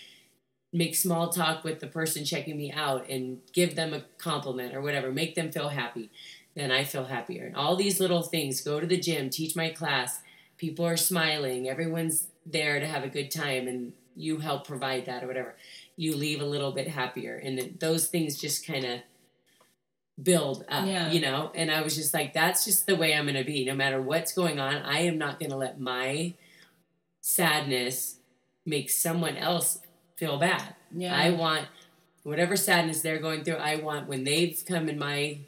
[0.72, 4.82] make small talk with the person checking me out and give them a compliment or
[4.82, 6.10] whatever, make them feel happy,
[6.54, 7.46] then I feel happier.
[7.46, 8.60] And all these little things.
[8.60, 10.20] Go to the gym, teach my class.
[10.58, 11.68] People are smiling.
[11.68, 15.54] Everyone's there to have a good time, and you help provide that or whatever.
[15.96, 19.00] You leave a little bit happier, and those things just kind of
[20.22, 21.10] build up, Yeah.
[21.10, 21.52] you know?
[21.54, 23.64] And I was just like, that's just the way I'm going to be.
[23.66, 26.32] No matter what's going on, I am not going to let my
[27.20, 28.16] sadness
[28.64, 29.80] make someone else
[30.16, 30.74] feel bad.
[30.94, 31.14] Yeah.
[31.16, 31.66] I want
[32.22, 35.38] whatever sadness they're going through, I want when they've come in my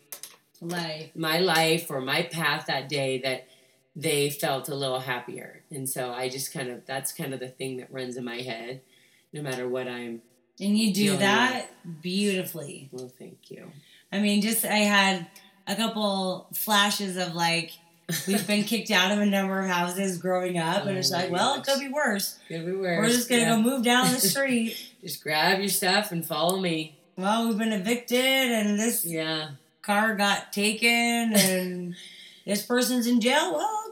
[0.60, 1.10] life.
[1.16, 3.46] my life or my path that day that
[4.00, 5.62] they felt a little happier.
[5.70, 8.36] And so I just kind of that's kind of the thing that runs in my
[8.42, 8.80] head
[9.32, 10.22] no matter what I'm
[10.60, 11.66] And you do that
[12.00, 12.88] beautifully.
[12.92, 13.70] well thank you.
[14.12, 15.26] I mean, just I had
[15.66, 17.72] a couple flashes of like
[18.26, 21.30] We've been kicked out of a number of houses growing up, and Oh it's like,
[21.30, 22.38] well, it could be worse.
[22.48, 22.98] Could be worse.
[22.98, 23.56] We're just gonna Yeah.
[23.56, 24.78] go move down the street.
[25.02, 26.96] Just grab your stuff and follow me.
[27.16, 28.18] well, we've been evicted,
[28.50, 29.50] and this Yeah.
[29.82, 31.94] car got taken, and
[32.46, 33.52] this person's in jail.
[33.54, 33.87] Well,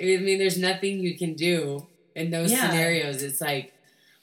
[0.00, 2.68] I mean, there's nothing you can do in those Yeah.
[2.70, 3.22] scenarios.
[3.22, 3.72] It's like,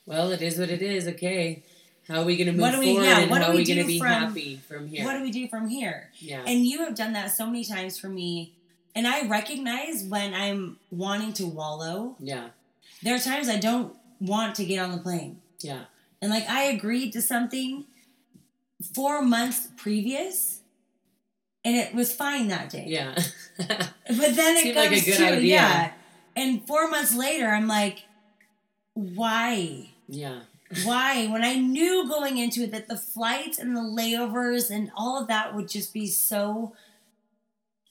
[0.06, 1.08] well, it is what it is.
[1.08, 1.64] Okay.
[2.08, 3.80] How are we going to move we- forward yeah, and how are we we going
[3.80, 5.04] to be from- happy from here?
[5.04, 6.10] What do we do from here?
[6.20, 6.42] yeah.
[6.48, 8.54] And you have done that so many times for me.
[8.96, 12.16] And I recognize when I'm wanting to wallow.
[12.20, 12.50] yeah.
[13.04, 15.40] There are times I don't want to get on the plane.
[15.60, 15.82] Yeah.
[16.22, 17.86] And like I agreed to something
[18.94, 20.57] four months previous,
[21.68, 22.86] and it was fine that day.
[22.88, 23.14] Yeah.
[23.60, 25.56] But then it Seemed comes like a good to idea.
[25.56, 25.92] yeah.
[26.36, 27.98] And four months later, I'm like,
[28.94, 29.90] why?
[30.08, 30.40] yeah.
[30.86, 31.28] Why?
[31.34, 35.28] When I knew going into it that the flights and the layovers and all of
[35.28, 36.74] that would just be so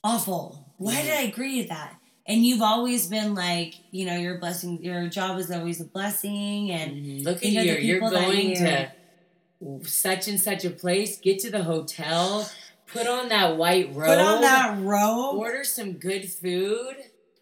[0.04, 0.64] awful.
[0.78, 1.94] Why did I agree to that?
[2.26, 6.70] And you've always been like, you know, your blessing, your job is always a blessing,
[6.72, 7.24] and Mhm.
[7.24, 7.72] Look at you know.
[7.78, 8.90] You're going you- to
[9.88, 12.48] such and such a place, get to the hotel,
[12.92, 16.96] put on that white robe, put on that robe, order some good food.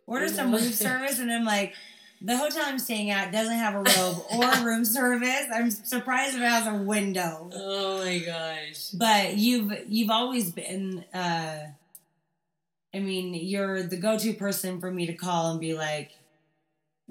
[0.06, 1.74] order some room service, and I'm like,
[2.20, 5.46] the hotel I'm staying at doesn't have a robe or room service.
[5.52, 7.50] I'm surprised if it has a window.
[7.52, 8.90] Oh my gosh.
[8.90, 11.04] But you've you've always been.
[11.12, 11.58] Uh,
[12.94, 16.12] I mean, you're the go-to person for me to call and be like,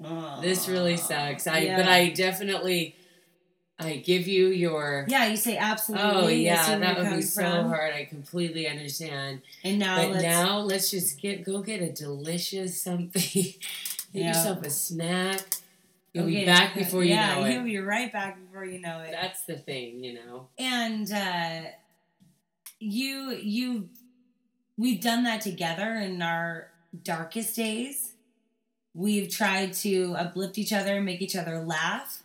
[0.02, 1.46] "Oh, This really sucks.
[1.46, 1.76] I yeah.
[1.76, 2.96] but I definitely
[3.78, 6.06] I give you your Yeah, you say absolutely.
[6.08, 7.68] Oh yeah, that would be so from.
[7.70, 7.92] hard.
[7.94, 9.42] I completely understand.
[9.64, 10.22] And now but let's.
[10.22, 13.22] now let's just get go get a delicious something.
[13.32, 13.54] get
[14.12, 14.28] Yeah.
[14.28, 15.40] yourself a snack.
[16.12, 17.64] You'll be back before you yeah, know you'll it.
[17.64, 19.10] be right back before you know it.
[19.10, 20.46] That's the thing, you know.
[20.56, 21.62] and uh,
[22.78, 23.88] you you
[24.76, 26.68] we've done that together in our
[27.02, 28.12] darkest days
[28.94, 32.22] we've tried to uplift each other make each other laugh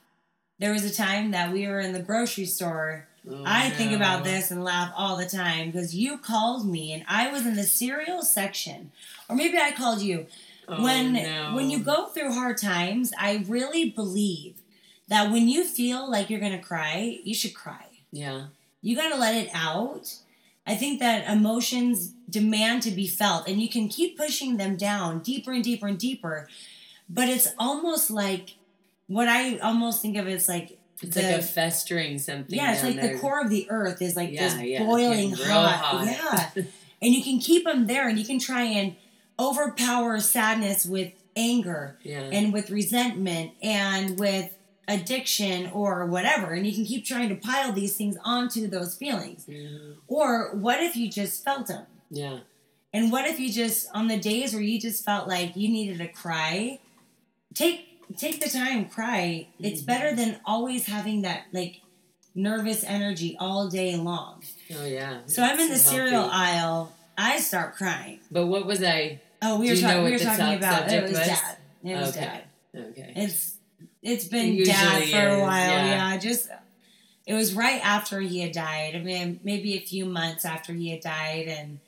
[0.60, 4.24] there was a time that we were in the grocery store Oh, i think about
[4.24, 7.64] this and laugh all the time because you called me and i was in the
[7.64, 8.92] cereal section
[9.28, 10.26] or maybe i called you
[10.72, 11.54] Oh, when no.
[11.56, 14.62] when you go through hard times i really believe
[15.10, 18.46] that when you feel like you're gonna cry you should cry Yeah.
[18.82, 20.16] you got to let it out.
[20.68, 25.20] I think that emotions demand to be felt, and you can keep pushing them down
[25.20, 26.48] deeper and deeper and deeper.
[27.10, 28.52] But it's almost like
[29.10, 32.56] what I almost think of as like It's the, like a festering something.
[32.58, 33.14] yeah, it's like there.
[33.16, 35.76] the core of the earth is like Yeah, this yeah, boiling hot.
[35.76, 36.06] hot.
[36.06, 36.64] Yeah,
[37.02, 38.96] and you can keep them there, and you can try and
[39.40, 42.22] overpower sadness with anger Yeah.
[42.32, 44.52] and with resentment and with
[44.90, 49.46] addiction or whatever and you can keep trying to pile these things onto those feelings
[49.48, 49.98] Mhm.
[50.08, 52.40] or what if you just felt them Yeah.
[52.92, 56.00] and what if you just on the days where you just felt like you needed
[56.00, 56.80] to cry
[57.54, 59.86] take take the time cry it's Mhm.
[59.86, 61.82] better than always having that like
[62.36, 64.44] nervous energy all day long
[64.76, 65.20] Oh yeah.
[65.26, 66.36] so i'm in the cereal healthy.
[66.36, 69.20] aisle i start crying But what was I?
[69.42, 71.28] oh we were, talk- we were talking about it was was?
[71.28, 72.26] dad it was Okay.
[72.26, 72.44] dad
[72.92, 73.14] Okay.
[73.16, 73.56] It's
[74.04, 75.70] it's been It dad for a while.
[75.70, 76.12] yeah.
[76.14, 76.18] Yeah.
[76.18, 76.50] just
[77.26, 78.96] it was right after he had died.
[78.96, 81.80] I mean, maybe a few months after he had died, and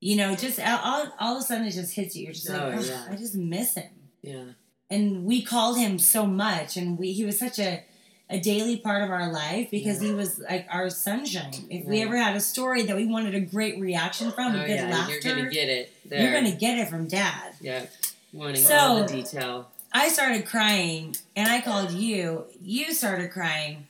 [0.00, 2.24] you know, just all, all, of a sudden it just hits you.
[2.24, 3.06] You're just Oh, like, "Ugh, yeah.
[3.10, 3.90] I just miss him.
[4.22, 4.44] Yeah.
[4.92, 7.82] And we called him so much, and we he was such a
[8.30, 10.08] a daily part of our life because Yeah.
[10.08, 11.52] he was like our sunshine.
[11.70, 14.66] If we ever had a story that we wanted a great reaction from, Oh a
[14.66, 14.90] good yeah.
[14.90, 15.92] laughter, You're gonna get it.
[16.08, 16.22] There.
[16.22, 17.54] you're gonna get it from dad.
[17.60, 17.86] Yeah.
[18.32, 19.68] Wanting So- all the detail.
[19.92, 22.46] I started crying and I called you.
[22.62, 23.86] You started crying.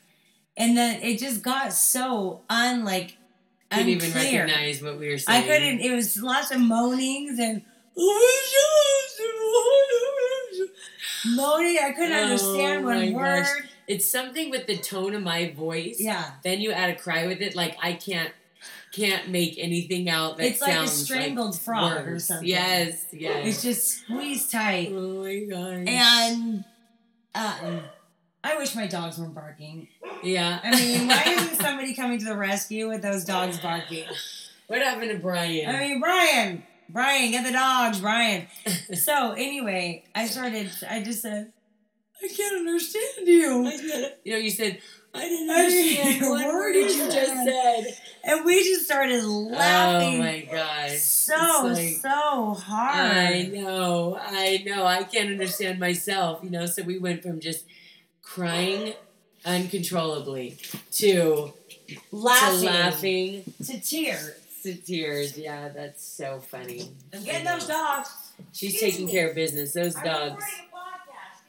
[0.56, 3.16] And then it just got so unlike
[3.70, 5.44] Couldn't even recognize what we were saying.
[5.44, 7.62] I couldn't it was lots of moanings and
[7.96, 8.28] oh
[11.26, 11.78] moaning.
[11.82, 13.42] I couldn't Oh understand one word.
[13.44, 13.48] gosh.
[13.88, 15.96] It's something with the tone of my voice.
[15.98, 16.33] Yeah.
[16.44, 17.54] Then you add a cry with it.
[17.56, 18.33] Like I can't
[18.92, 22.46] can't make anything out that It's like a strangled like frog or something.
[22.46, 23.06] Yes.
[23.12, 23.46] Yes.
[23.46, 24.90] It's just squeezed tight.
[24.92, 25.85] oh my gosh.
[25.88, 26.64] And
[27.35, 27.81] um,
[28.44, 29.88] I wish my dogs weren't barking.
[30.23, 30.60] yeah.
[30.62, 34.04] I mean, why isn't somebody coming to the rescue with those dogs barking?
[34.66, 35.75] what happened to Brian?
[35.75, 38.46] I mean, Brian, Brian, get the dogs, Brian.
[38.94, 40.70] So anyway, I started.
[40.88, 41.52] I just said,
[42.22, 43.70] I can't understand you,
[44.24, 44.78] you know, you said
[45.14, 47.44] I didn't understand hear one a word word you you just said.
[47.85, 47.98] said.
[48.24, 50.14] and we just started laughing.
[50.14, 50.98] Oh my gosh.
[50.98, 52.94] so like- so hard.
[52.96, 54.85] I know, I know.
[54.87, 56.66] I can't understand myself, you know.
[56.66, 57.64] So we went from just
[58.22, 58.94] crying
[59.44, 60.56] uncontrollably
[60.92, 61.52] to
[62.10, 63.54] laughing, to laughing.
[63.66, 64.30] to tears.
[64.63, 65.37] To tears.
[65.38, 66.90] Yeah, that's so funny.
[67.15, 68.10] I'm getting those dogs.
[68.52, 69.13] She's Excuse taking me.
[69.13, 69.73] care of business.
[69.73, 70.44] Those I'm dogs.
[70.44, 70.71] recording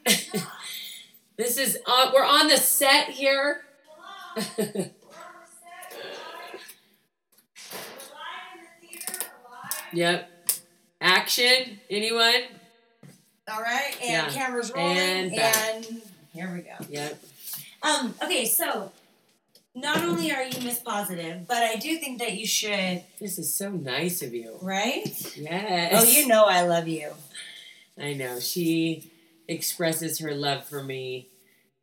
[0.06, 0.32] a podcast.
[0.32, 0.48] Good job.
[1.36, 3.62] This is uh, we're on the set here.
[4.36, 4.44] Hello.
[4.56, 5.96] We're on the set.
[5.96, 6.60] We're live.
[7.72, 7.78] We're
[8.14, 9.24] live in the theater.
[9.44, 9.94] We're live.
[9.94, 10.30] yep.
[11.00, 11.80] Action.
[11.90, 12.42] Anyone?
[13.52, 14.30] All right, and Yeah.
[14.30, 16.02] cameras rolling, And and,
[16.32, 16.72] here we go.
[16.88, 17.22] Yep.
[17.82, 18.14] Um.
[18.22, 18.90] Okay, so
[19.74, 23.52] not only are you Miss Positive, but I do think that you should, This is
[23.54, 24.56] so nice of you.
[24.62, 25.04] right?
[25.36, 26.04] Yes.
[26.04, 27.10] Oh, you know I love you.
[28.00, 28.38] I know.
[28.40, 29.10] She
[29.48, 31.28] expresses her love for me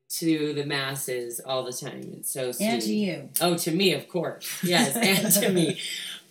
[0.10, 2.16] to the masses all the time.
[2.18, 2.66] It's so sweet.
[2.68, 3.30] And to you.
[3.40, 4.62] Oh, to me, of course.
[4.64, 5.80] Yes, and to me.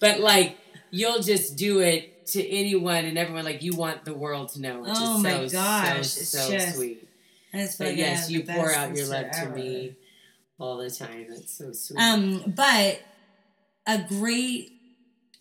[0.01, 0.57] But like,
[0.91, 3.45] you'll just do it to anyone and everyone.
[3.45, 6.29] Like, you want the world to know, which Oh is my so, gosh, so, it's
[6.29, 7.07] so just- sweet.
[7.53, 9.55] I just But yes, you pour out your sister love to ever.
[9.57, 9.95] me
[10.61, 11.27] all the time.
[11.29, 11.99] That's so sweet.
[11.99, 13.01] Um, but
[13.87, 14.73] a great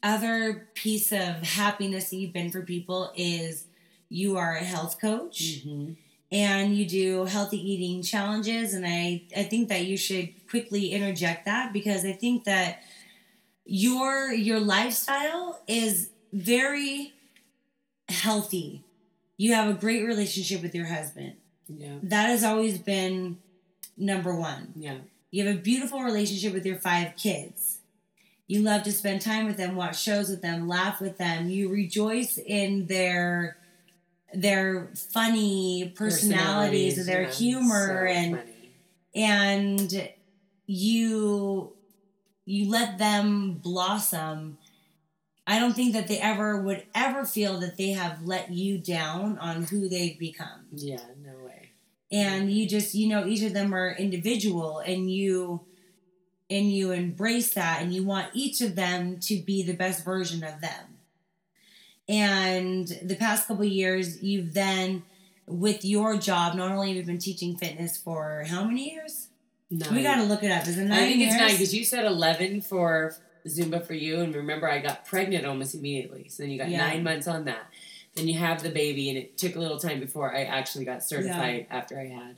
[0.02, 3.66] other piece of happiness that you've been for people is
[4.08, 5.98] you are a health coach Mhm.
[6.32, 11.46] and you do healthy eating challenges and I, I think that you should quickly interject
[11.46, 12.82] that because I think that
[13.66, 17.14] your your lifestyle is very
[18.08, 18.84] healthy.
[19.38, 21.34] You have a great relationship with your husband.
[21.68, 21.98] Yeah.
[22.04, 23.38] That has always been
[24.00, 24.74] number one.
[24.76, 24.98] Yeah.
[25.32, 27.80] You have a beautiful relationship with your five kids.
[28.48, 31.50] You love to spend time with them, watch shows with them, laugh with them.
[31.50, 33.58] You rejoice in their
[34.34, 38.72] their funny personalities, their yeah, humor so and funny.
[39.16, 40.10] and
[40.66, 41.74] you
[42.46, 44.58] you let them blossom.
[45.46, 49.38] I don't think that they ever would ever feel that they have let you down
[49.40, 50.98] on who they've become Yeah.
[52.12, 55.62] And you just you know each of them are individual and you
[56.50, 60.44] and you embrace that and you want each of them to be the best version
[60.44, 60.98] of them
[62.08, 65.04] and the past couple years you've then
[65.46, 69.28] with your job not only have you been teaching fitness for how many years
[69.72, 69.94] Nine.
[69.94, 71.84] we gotta look it up is it nine I think years it's nine because you
[71.86, 73.16] said 11 for
[73.48, 74.20] Zumba for you.
[74.20, 76.28] And remember, I got pregnant almost immediately.
[76.30, 76.80] So then you got Yeah.
[76.88, 77.68] nine months on that.
[78.16, 81.04] Then you have the baby, and it took a little time before I actually got
[81.04, 82.36] certified after I had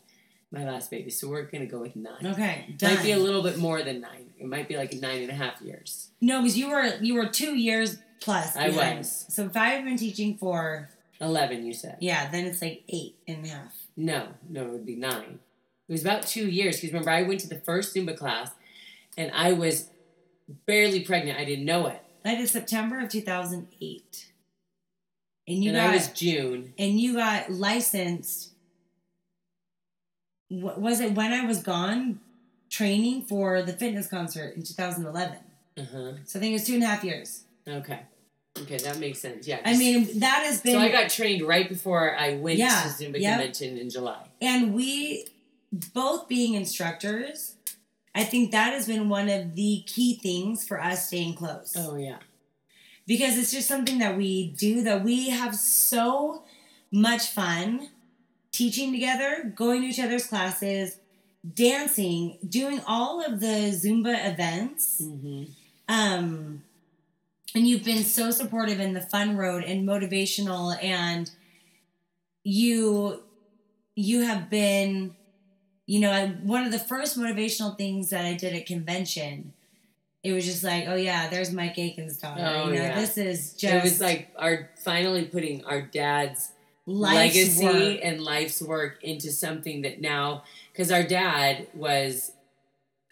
[0.51, 1.09] my last baby.
[1.09, 2.25] So we're going to go with nine.
[2.27, 4.29] okay Might be a little bit more than nine.
[4.37, 6.09] It might be like nine and a half years.
[6.19, 8.97] no because you were you were two years plus I behind.
[8.99, 9.25] was.
[9.29, 11.97] so if i've been teaching for 11, you said.
[11.99, 15.39] yeah then it's like eight and a half No, no, it would be nine.
[15.87, 18.51] It was about two years because remember, I went to the first Zumba class
[19.17, 19.89] and I was
[20.65, 21.39] barely pregnant.
[21.39, 22.01] I didn't know it.
[22.23, 24.30] That is September of 2008.
[25.47, 26.73] And you and got I was June.
[26.77, 28.51] and you got licensed
[30.49, 32.19] What was it when I was gone
[32.69, 35.37] training for the fitness concert in 2011.
[35.77, 36.11] Uh huh.
[36.25, 37.43] So I think it was two and a half years.
[37.67, 37.99] Okay.
[38.59, 39.47] Okay, that makes sense.
[39.47, 39.59] Yeah.
[39.65, 42.87] I mean, that has been so I got trained right before I went Yeah, to
[42.89, 43.37] Zumba yep.
[43.39, 44.23] convention in July.
[44.41, 45.25] and we
[45.93, 47.55] both being instructors,
[48.13, 51.73] I think that has been one of the key things for us staying close.
[51.77, 52.17] Oh yeah.
[53.11, 56.43] Because it's just something that we do that we have so
[56.93, 57.89] much fun
[58.53, 60.97] teaching together, going to each other's classes,
[61.53, 65.01] dancing, doing all of the Zumba events.
[65.01, 65.43] Mm-hmm.
[65.89, 66.63] Um,
[67.53, 71.29] and you've been so supportive in the fun road and motivational and
[72.45, 73.23] you
[73.93, 75.17] you have been
[75.85, 79.53] you know I, one of the first motivational things that i did at convention
[80.23, 82.99] it was just like oh yeah there's mike aiken's daughter Oh, you know yeah.
[82.99, 86.51] this is just it was like our finally putting our dad's
[86.85, 87.65] life's legacy
[87.95, 87.99] work.
[88.03, 92.31] and life's work into something that now because our dad was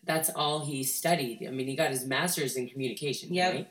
[0.06, 1.46] that's all he studied.
[1.48, 3.54] I mean, he got his master's in communication, Yep.
[3.54, 3.68] right?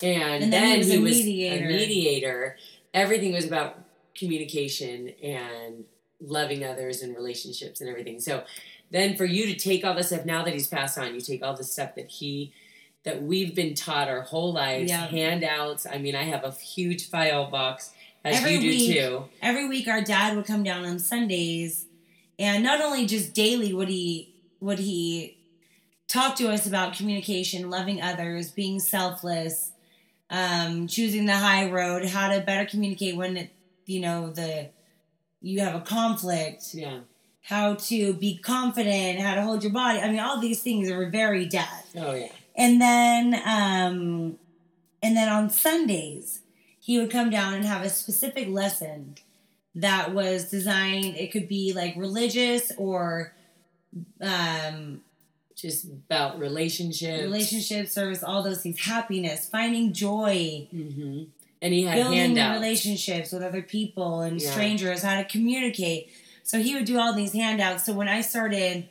[0.00, 1.64] And, And then then, he was he a was mediator.
[1.64, 2.56] a mediator.
[2.94, 3.78] Everything was about
[4.14, 5.84] communication and
[6.20, 8.18] loving others and relationships and everything.
[8.18, 8.44] So
[8.90, 11.42] then for you to take all this stuff now that he's passed on, you take
[11.42, 12.52] all the stuff that he
[13.04, 15.06] that we've been taught our whole lives, Yeah.
[15.06, 15.86] handouts.
[15.86, 17.92] I mean, I have a huge file box
[18.24, 18.92] as Every you do week.
[18.96, 19.24] too.
[19.40, 21.86] every week our dad would come down on Sundays
[22.38, 25.38] and not only just daily would he would he
[26.08, 29.72] talk to us about communication, loving others, being selfless,
[30.30, 33.50] um, choosing the high road, how to better communicate when it,
[33.86, 34.68] you know the
[35.40, 37.00] you have a conflict, Yeah.
[37.48, 39.98] How to be confident, how to hold your body.
[40.00, 41.82] I mean, all these things are very dad.
[41.96, 42.28] Oh yeah.
[42.54, 44.38] And then um
[45.02, 46.40] and then on Sundays,
[46.78, 49.14] he would come down and have a specific lesson
[49.74, 53.32] that was designed it could be like religious or
[54.20, 55.00] um
[55.56, 57.22] just about relationships.
[57.22, 61.24] relationships, service, all those things, happiness, finding joy, hmm
[61.62, 62.60] And he had building handouts.
[62.60, 64.50] relationships with other people and Yeah.
[64.50, 66.10] strangers, how to communicate.
[66.48, 67.84] So he would do all these handouts.
[67.84, 68.88] So when I started,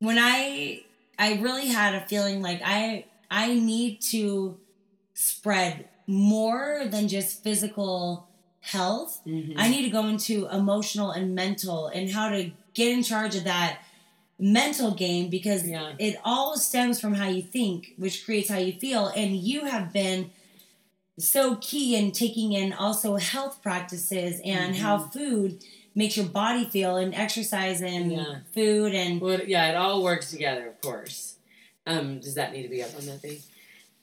[0.00, 0.82] when I
[1.16, 4.58] I really had a feeling like I I need to
[5.14, 8.28] spread more than just physical
[8.60, 9.20] health.
[9.24, 9.54] Mhm.
[9.56, 13.44] I need to go into emotional and mental and how to get in charge of
[13.44, 13.78] that
[14.36, 15.92] mental game because Yeah.
[16.00, 19.06] it all stems from how you think, which creates how you feel.
[19.06, 20.32] And you have been
[21.16, 25.10] so key in taking in also health practices and how Mm-hmm.
[25.18, 25.64] food
[25.94, 28.36] makes your body feel and exercise and Yeah.
[28.52, 31.36] food and Well, yeah, it all works together, of course.
[31.86, 33.38] Um, does that need to be up on that thing?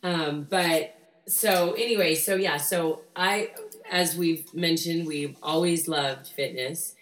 [0.04, 0.96] Um, but
[1.28, 3.52] so anyway, so yeah, so I,
[3.90, 6.96] as we've mentioned, we've always loved fitness,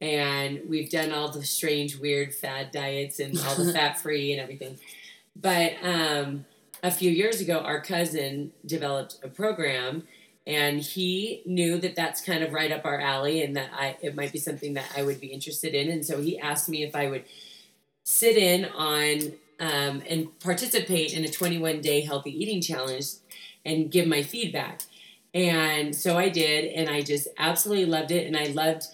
[0.00, 4.40] and we've done all the strange, weird fad diets and all the fat free and
[4.40, 4.78] everything.
[5.36, 6.46] But um,
[6.82, 10.04] a few years ago, our cousin developed a program.
[10.50, 14.16] And he knew that that's kind of right up our alley, and that I it
[14.16, 15.88] might be something that I would be interested in.
[15.90, 17.24] And so he asked me if I would
[18.02, 23.06] sit in on um, and participate in a 21 day healthy eating challenge
[23.64, 24.82] and give my feedback.
[25.32, 28.26] And so I did, and I just absolutely loved it.
[28.26, 28.86] And I loved,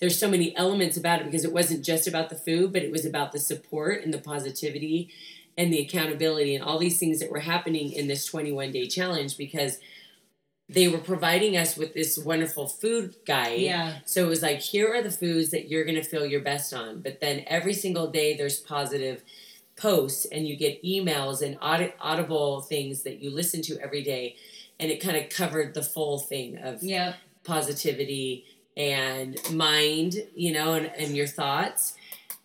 [0.00, 2.92] there's so many elements about it because it wasn't just about the food, but it
[2.92, 5.08] was about the support and the positivity
[5.56, 9.38] and the accountability and all these things that were happening in this 21 day challenge
[9.38, 9.78] because
[10.68, 13.98] they were providing us with this wonderful food guide yeah.
[14.04, 16.74] so it was like, here are the foods that you're going to feel your best
[16.74, 17.00] on.
[17.00, 19.22] But then every single day there's positive
[19.76, 24.36] posts and you get emails and audi- audible things that you listen to every day.
[24.78, 27.14] And it kind of covered the full thing of Yep.
[27.44, 28.44] positivity
[28.76, 31.94] and mind, you know, and, and your thoughts,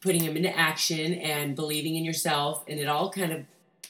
[0.01, 2.63] putting them into action and believing in yourself.
[2.67, 3.45] And it all kind of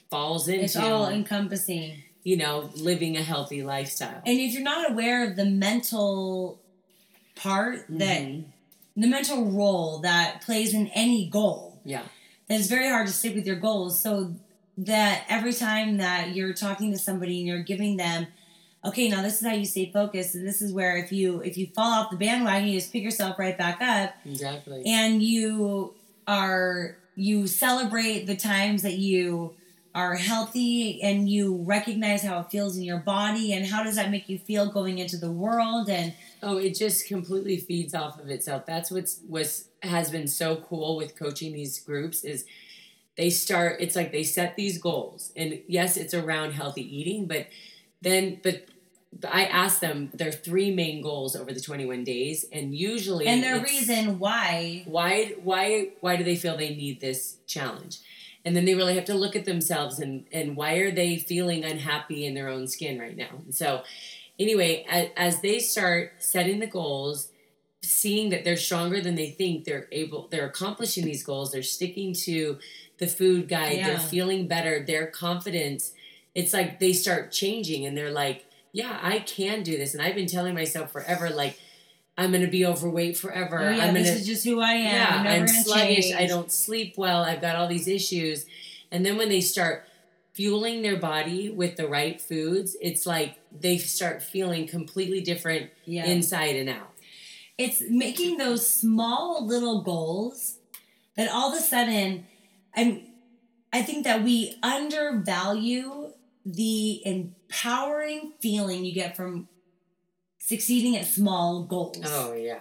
[0.10, 2.04] falls into, It's all encompassing.
[2.24, 4.22] You know, living a healthy lifestyle.
[4.26, 6.60] And if you're not aware of the mental
[7.36, 8.46] part that Mhm.
[8.96, 12.04] the mental role that plays in any goal, yeah.
[12.48, 14.00] it's very hard to stick with your goals.
[14.02, 14.36] So
[14.78, 18.28] that every time that you're talking to somebody and you're giving them,
[18.86, 21.58] okay, now this is how you stay focused, and this is where if you if
[21.58, 24.84] you fall off the bandwagon, you just pick yourself right back up, Exactly.
[24.86, 25.94] and you
[26.28, 29.54] are you celebrate the times that you
[29.96, 34.10] are healthy and you recognize how it feels in your body and how does that
[34.10, 36.14] make you feel going into the world and
[36.46, 38.66] Oh, it just completely feeds off of itself.
[38.66, 42.46] That's what's was has been so cool with coaching these groups is
[43.16, 45.32] they start it's like they set these goals.
[45.38, 47.48] And yes, it's around healthy eating, but
[48.02, 48.66] then but
[49.32, 53.62] I ask them their three main goals over the 21 days and usually and their
[53.62, 58.00] reason why why why why do they feel they need this challenge
[58.46, 61.64] and then they really have to look at themselves and and why are they feeling
[61.64, 63.84] unhappy in their own skin right now and so
[64.40, 67.30] anyway as, as they start setting the goals
[67.82, 72.14] seeing that they're stronger than they think they're able they're accomplishing these goals they're sticking
[72.14, 72.58] to
[72.98, 73.88] the food guide Yeah.
[73.88, 75.92] they're feeling better their confidence
[76.36, 80.16] it's like they start changing and they're like yeah i can do this and i've
[80.16, 81.60] been telling myself forever like
[82.18, 84.84] i'm gonna be overweight forever oh yeah i'm gonna this is just who i am
[84.84, 86.10] yeah, I'm, I'm sluggish.
[86.10, 86.16] change.
[86.16, 87.24] I don't sleep well.
[87.24, 88.46] I've got all these issues.
[88.92, 89.86] And then when they start
[90.34, 96.06] fueling their body with the right foods, it's like they start feeling completely different yeah
[96.06, 96.92] inside and out.
[97.58, 100.58] it's making those small little goals
[101.16, 102.26] that all of a sudden
[102.76, 103.02] i'm
[103.72, 106.10] i think that we undervalue
[106.46, 109.48] the empowering feeling you get from
[110.46, 112.60] succeeding at small goals Oh yeah.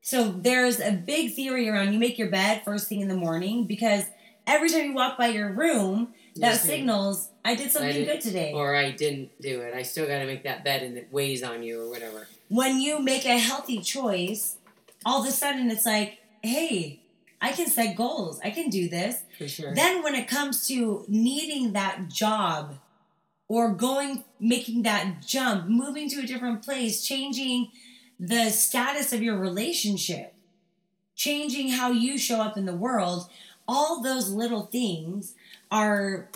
[0.00, 3.66] so there's a big theory around you make your bed first thing in the morning
[3.66, 4.04] because
[4.46, 8.20] every time you walk by your room that Yes, signals i did something did- good
[8.20, 9.74] today Or I didn't do it.
[9.74, 12.26] I still got to make that bed and it weighs on you or whatever.
[12.48, 14.56] when you make a healthy choice,
[15.06, 17.00] all of a sudden it's like, hey,
[17.40, 18.40] I can set goals.
[18.44, 19.22] I can do this.
[19.38, 19.74] For sure.
[19.74, 22.76] Then when it comes to needing that job
[23.52, 27.68] or going, making that jump, moving to a different place, changing
[28.18, 30.32] the status of your relationship,
[31.16, 33.28] changing how you show up in the world,
[33.68, 35.34] all those little things
[35.70, 36.30] are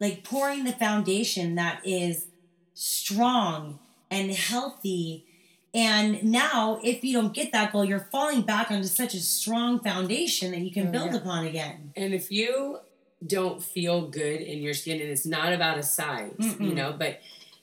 [0.00, 2.28] like pouring the foundation that is
[2.72, 3.78] strong
[4.10, 5.26] and healthy.
[5.74, 9.78] And now, if you don't get that goal, you're falling back onto such a strong
[9.78, 11.18] foundation that you can Oh, build yeah.
[11.18, 11.92] upon again.
[11.96, 12.78] And if you
[13.26, 16.74] don't feel good in your skin, and it's not about a size, you Mm-mm.
[16.74, 17.20] know, but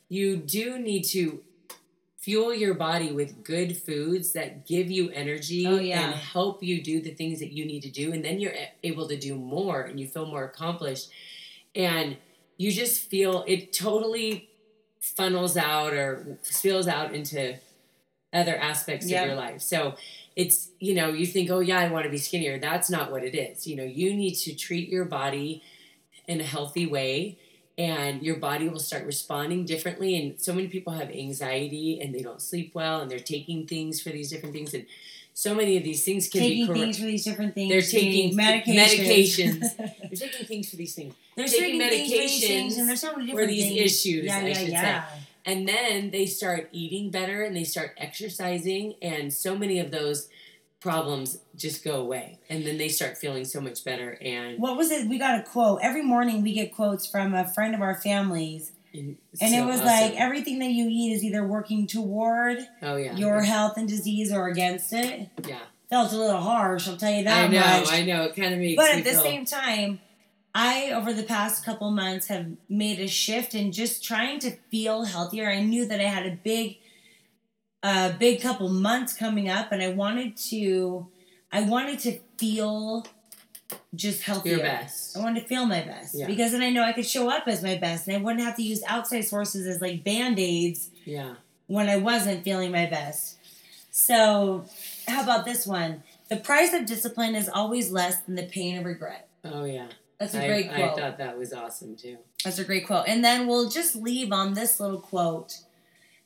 [0.07, 1.41] you do need to
[2.17, 6.05] fuel your body with good foods that give you energy Oh, yeah.
[6.07, 8.53] and help you do the things that you need to do and then you're
[8.83, 11.09] able to do more and you feel more accomplished
[11.75, 12.17] and
[12.57, 14.49] you just feel it totally
[14.99, 17.55] funnels out or spills out into
[18.33, 19.21] other aspects Yeah.
[19.23, 19.95] of your life so
[20.35, 23.23] it's you know you think oh yeah i want to be skinnier that's not what
[23.23, 25.63] it is you know you need to treat your body
[26.27, 27.37] in a healthy way
[27.77, 32.21] and your body will start responding differently and so many people have anxiety and they
[32.21, 34.85] don't sleep well and they're taking things for these different things and
[35.33, 36.79] so many of these things can taking be correct.
[36.81, 37.69] things for these different things.
[37.71, 38.75] They're taking medications.
[38.75, 39.77] medications.
[39.77, 42.89] They're taking things for these things They're taking taking things for these things, medications and
[42.89, 43.79] there's so many different for these things.
[43.79, 45.05] issues Yeah, yeah, should say yeah.
[45.45, 50.27] And then they start eating better and they start exercising and so many of those
[50.79, 54.91] problems just go away and then they start feeling so much better and, What was
[54.91, 55.09] it?
[55.09, 56.41] We got a quote every morning.
[56.41, 59.85] We get quotes from a friend of our families, and, and so it was awesome.
[59.87, 64.31] like everything that you eat is either working toward oh yeah your health and disease
[64.33, 65.29] or against it.
[65.47, 65.59] yeah
[65.89, 67.91] Felt a little harsh, I'll tell you that i know much.
[67.91, 69.99] i know it kind of makes but at the feel same time,
[70.55, 75.03] I over the past couple months have made a shift in just trying to feel
[75.05, 75.49] healthier.
[75.49, 76.77] I knew that I had a big,
[77.83, 81.07] a big couple months coming up, and I wanted to,
[81.51, 83.05] I wanted to feel
[83.93, 84.53] just healthier.
[84.55, 86.25] your best I wanted to feel my best Yeah.
[86.25, 88.55] because then I know I could show up as my best, and I wouldn't have
[88.55, 91.35] to use outside sources as like band aids yeah
[91.67, 93.37] when I wasn't feeling my best.
[93.91, 94.65] So,
[95.07, 96.01] how about this one?
[96.29, 99.27] The price of discipline is always less than the pain of regret.
[99.45, 99.87] oh yeah
[100.19, 100.91] That's a great I quote.
[100.91, 103.05] I thought that was awesome too That's a great quote.
[103.07, 105.59] And then we'll just leave on this little quote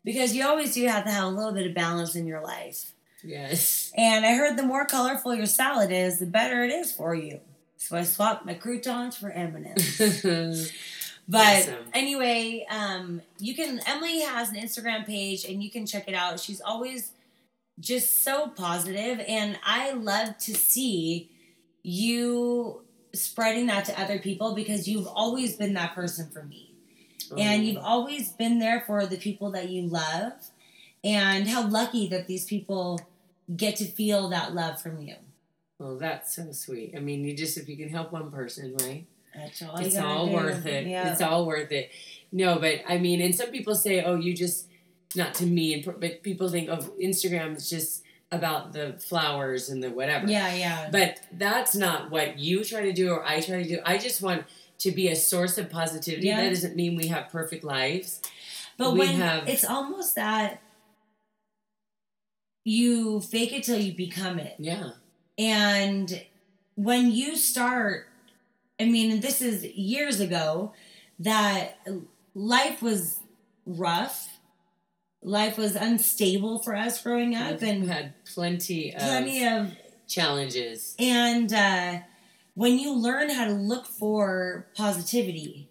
[0.03, 2.93] because you always do have to have a little bit of balance in your life.
[3.23, 7.13] yes And I heard the more colorful your salad is, the better it is for
[7.15, 7.39] you.
[7.77, 10.71] So I swapped my croutons for M&Ms.
[11.27, 11.85] But Awesome.
[11.93, 13.79] anyway, um, you can.
[13.87, 16.37] Emily has an Instagram page, and you can check it out.
[16.39, 17.11] She's always
[17.79, 21.29] just so positive, and I love to see
[21.81, 22.82] you
[23.13, 26.73] spreading that to other people because you've always been that person for me,
[27.31, 27.63] and oh.
[27.63, 30.33] you've always been there for the people that you love,
[31.03, 32.99] and how lucky that these people
[33.55, 35.15] get to feel that love from you.
[35.77, 39.05] well that's so sweet i mean you just if you can help one person right
[39.35, 40.33] That's all you all do.
[40.33, 40.87] worth it.
[40.87, 41.11] Yeah.
[41.11, 41.91] It's all worth it.
[42.31, 44.67] No, but I mean, and some people say, "Oh, you just
[45.15, 48.02] not to me," and but people think of Instagram is just
[48.33, 50.27] about the flowers and the whatever.
[50.27, 50.89] yeah, yeah.
[50.91, 53.79] But that's not what you try to do or I try to do.
[53.85, 54.43] I just want
[54.79, 56.27] to be a source of positivity.
[56.27, 56.41] Yeah.
[56.41, 58.21] That doesn't mean we have perfect lives.
[58.77, 60.61] But we when have- it's almost that
[62.65, 64.55] you fake it till you become it.
[64.57, 64.91] Yeah.
[65.37, 66.23] And
[66.75, 68.07] when you start,
[68.79, 70.73] I mean, this is years ago
[71.19, 71.77] that
[72.33, 73.19] life was
[73.65, 74.32] rough.
[75.23, 79.71] Life was unstable for us growing up We've and had plenty of plenty of
[80.07, 80.95] challenges.
[80.99, 81.99] and uh,
[82.55, 85.69] when you learn how to look for positivity,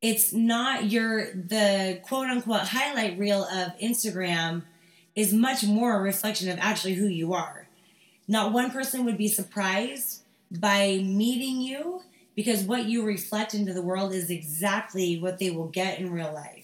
[0.00, 4.62] it's not your the quote unquote highlight reel of Instagram
[5.14, 7.68] is much more a reflection of actually who you are.
[8.26, 12.02] Not one person would be surprised by meeting you
[12.34, 16.32] because what you reflect into the world is exactly what they will get in real
[16.32, 16.59] life.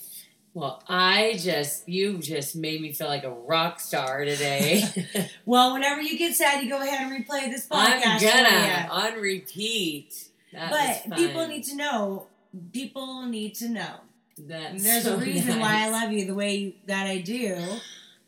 [0.57, 4.84] Well, I just you just made me feel like a rock star today.
[5.44, 8.02] Well, whenever you get sad, you go ahead and replay this podcast.
[8.02, 10.28] I'm gonna on repeat.
[10.54, 12.28] That But people need to know.
[12.72, 13.96] People need to know.
[14.38, 17.62] That's There's so a reason why I love you the way that I do.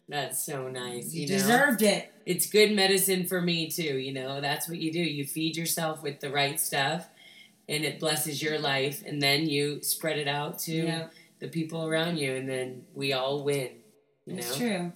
[0.06, 1.14] That's so nice.
[1.14, 1.34] You, You, know?
[1.34, 2.12] deserved it.
[2.26, 3.96] It's good medicine for me too.
[3.98, 5.00] You know, that's what you do.
[5.00, 7.08] You feed yourself with the right stuff,
[7.70, 11.06] and it blesses your life, and then you spread it out to Yeah,
[11.40, 13.70] the people around you, and then we all win.
[14.26, 14.92] You it's know, true.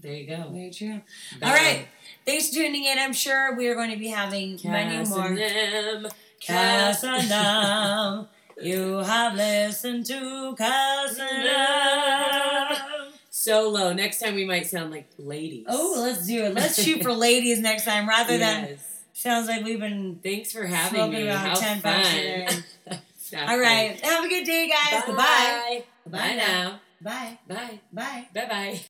[0.00, 0.48] there you go.
[0.50, 1.00] Very true.
[1.42, 1.80] All right.
[1.80, 1.84] Um,
[2.26, 2.98] Thanks for tuning in.
[2.98, 5.34] I'm sure we are going to be having many more.
[5.34, 6.08] them,
[6.40, 8.28] Kass and Dom.
[8.62, 11.44] You have listened to Kass and
[12.78, 13.12] Dom.
[13.28, 13.92] Solo.
[13.92, 15.66] Next time we might sound like ladies.
[15.68, 16.54] Oh, let's do it.
[16.54, 18.78] Let's shoot for ladies next time rather than
[19.12, 20.20] sounds like we've been.
[20.22, 21.26] Thanks for having me.
[21.26, 22.62] How 10 fun.
[23.36, 23.98] All right.
[24.00, 25.02] Have a good day, guys.
[25.06, 25.84] Bye.
[26.04, 26.18] Goodbye.
[26.18, 26.80] Bye now.
[27.00, 27.38] Bye.
[27.46, 27.80] Bye.
[27.92, 28.28] Bye.
[28.34, 28.80] Bye bye.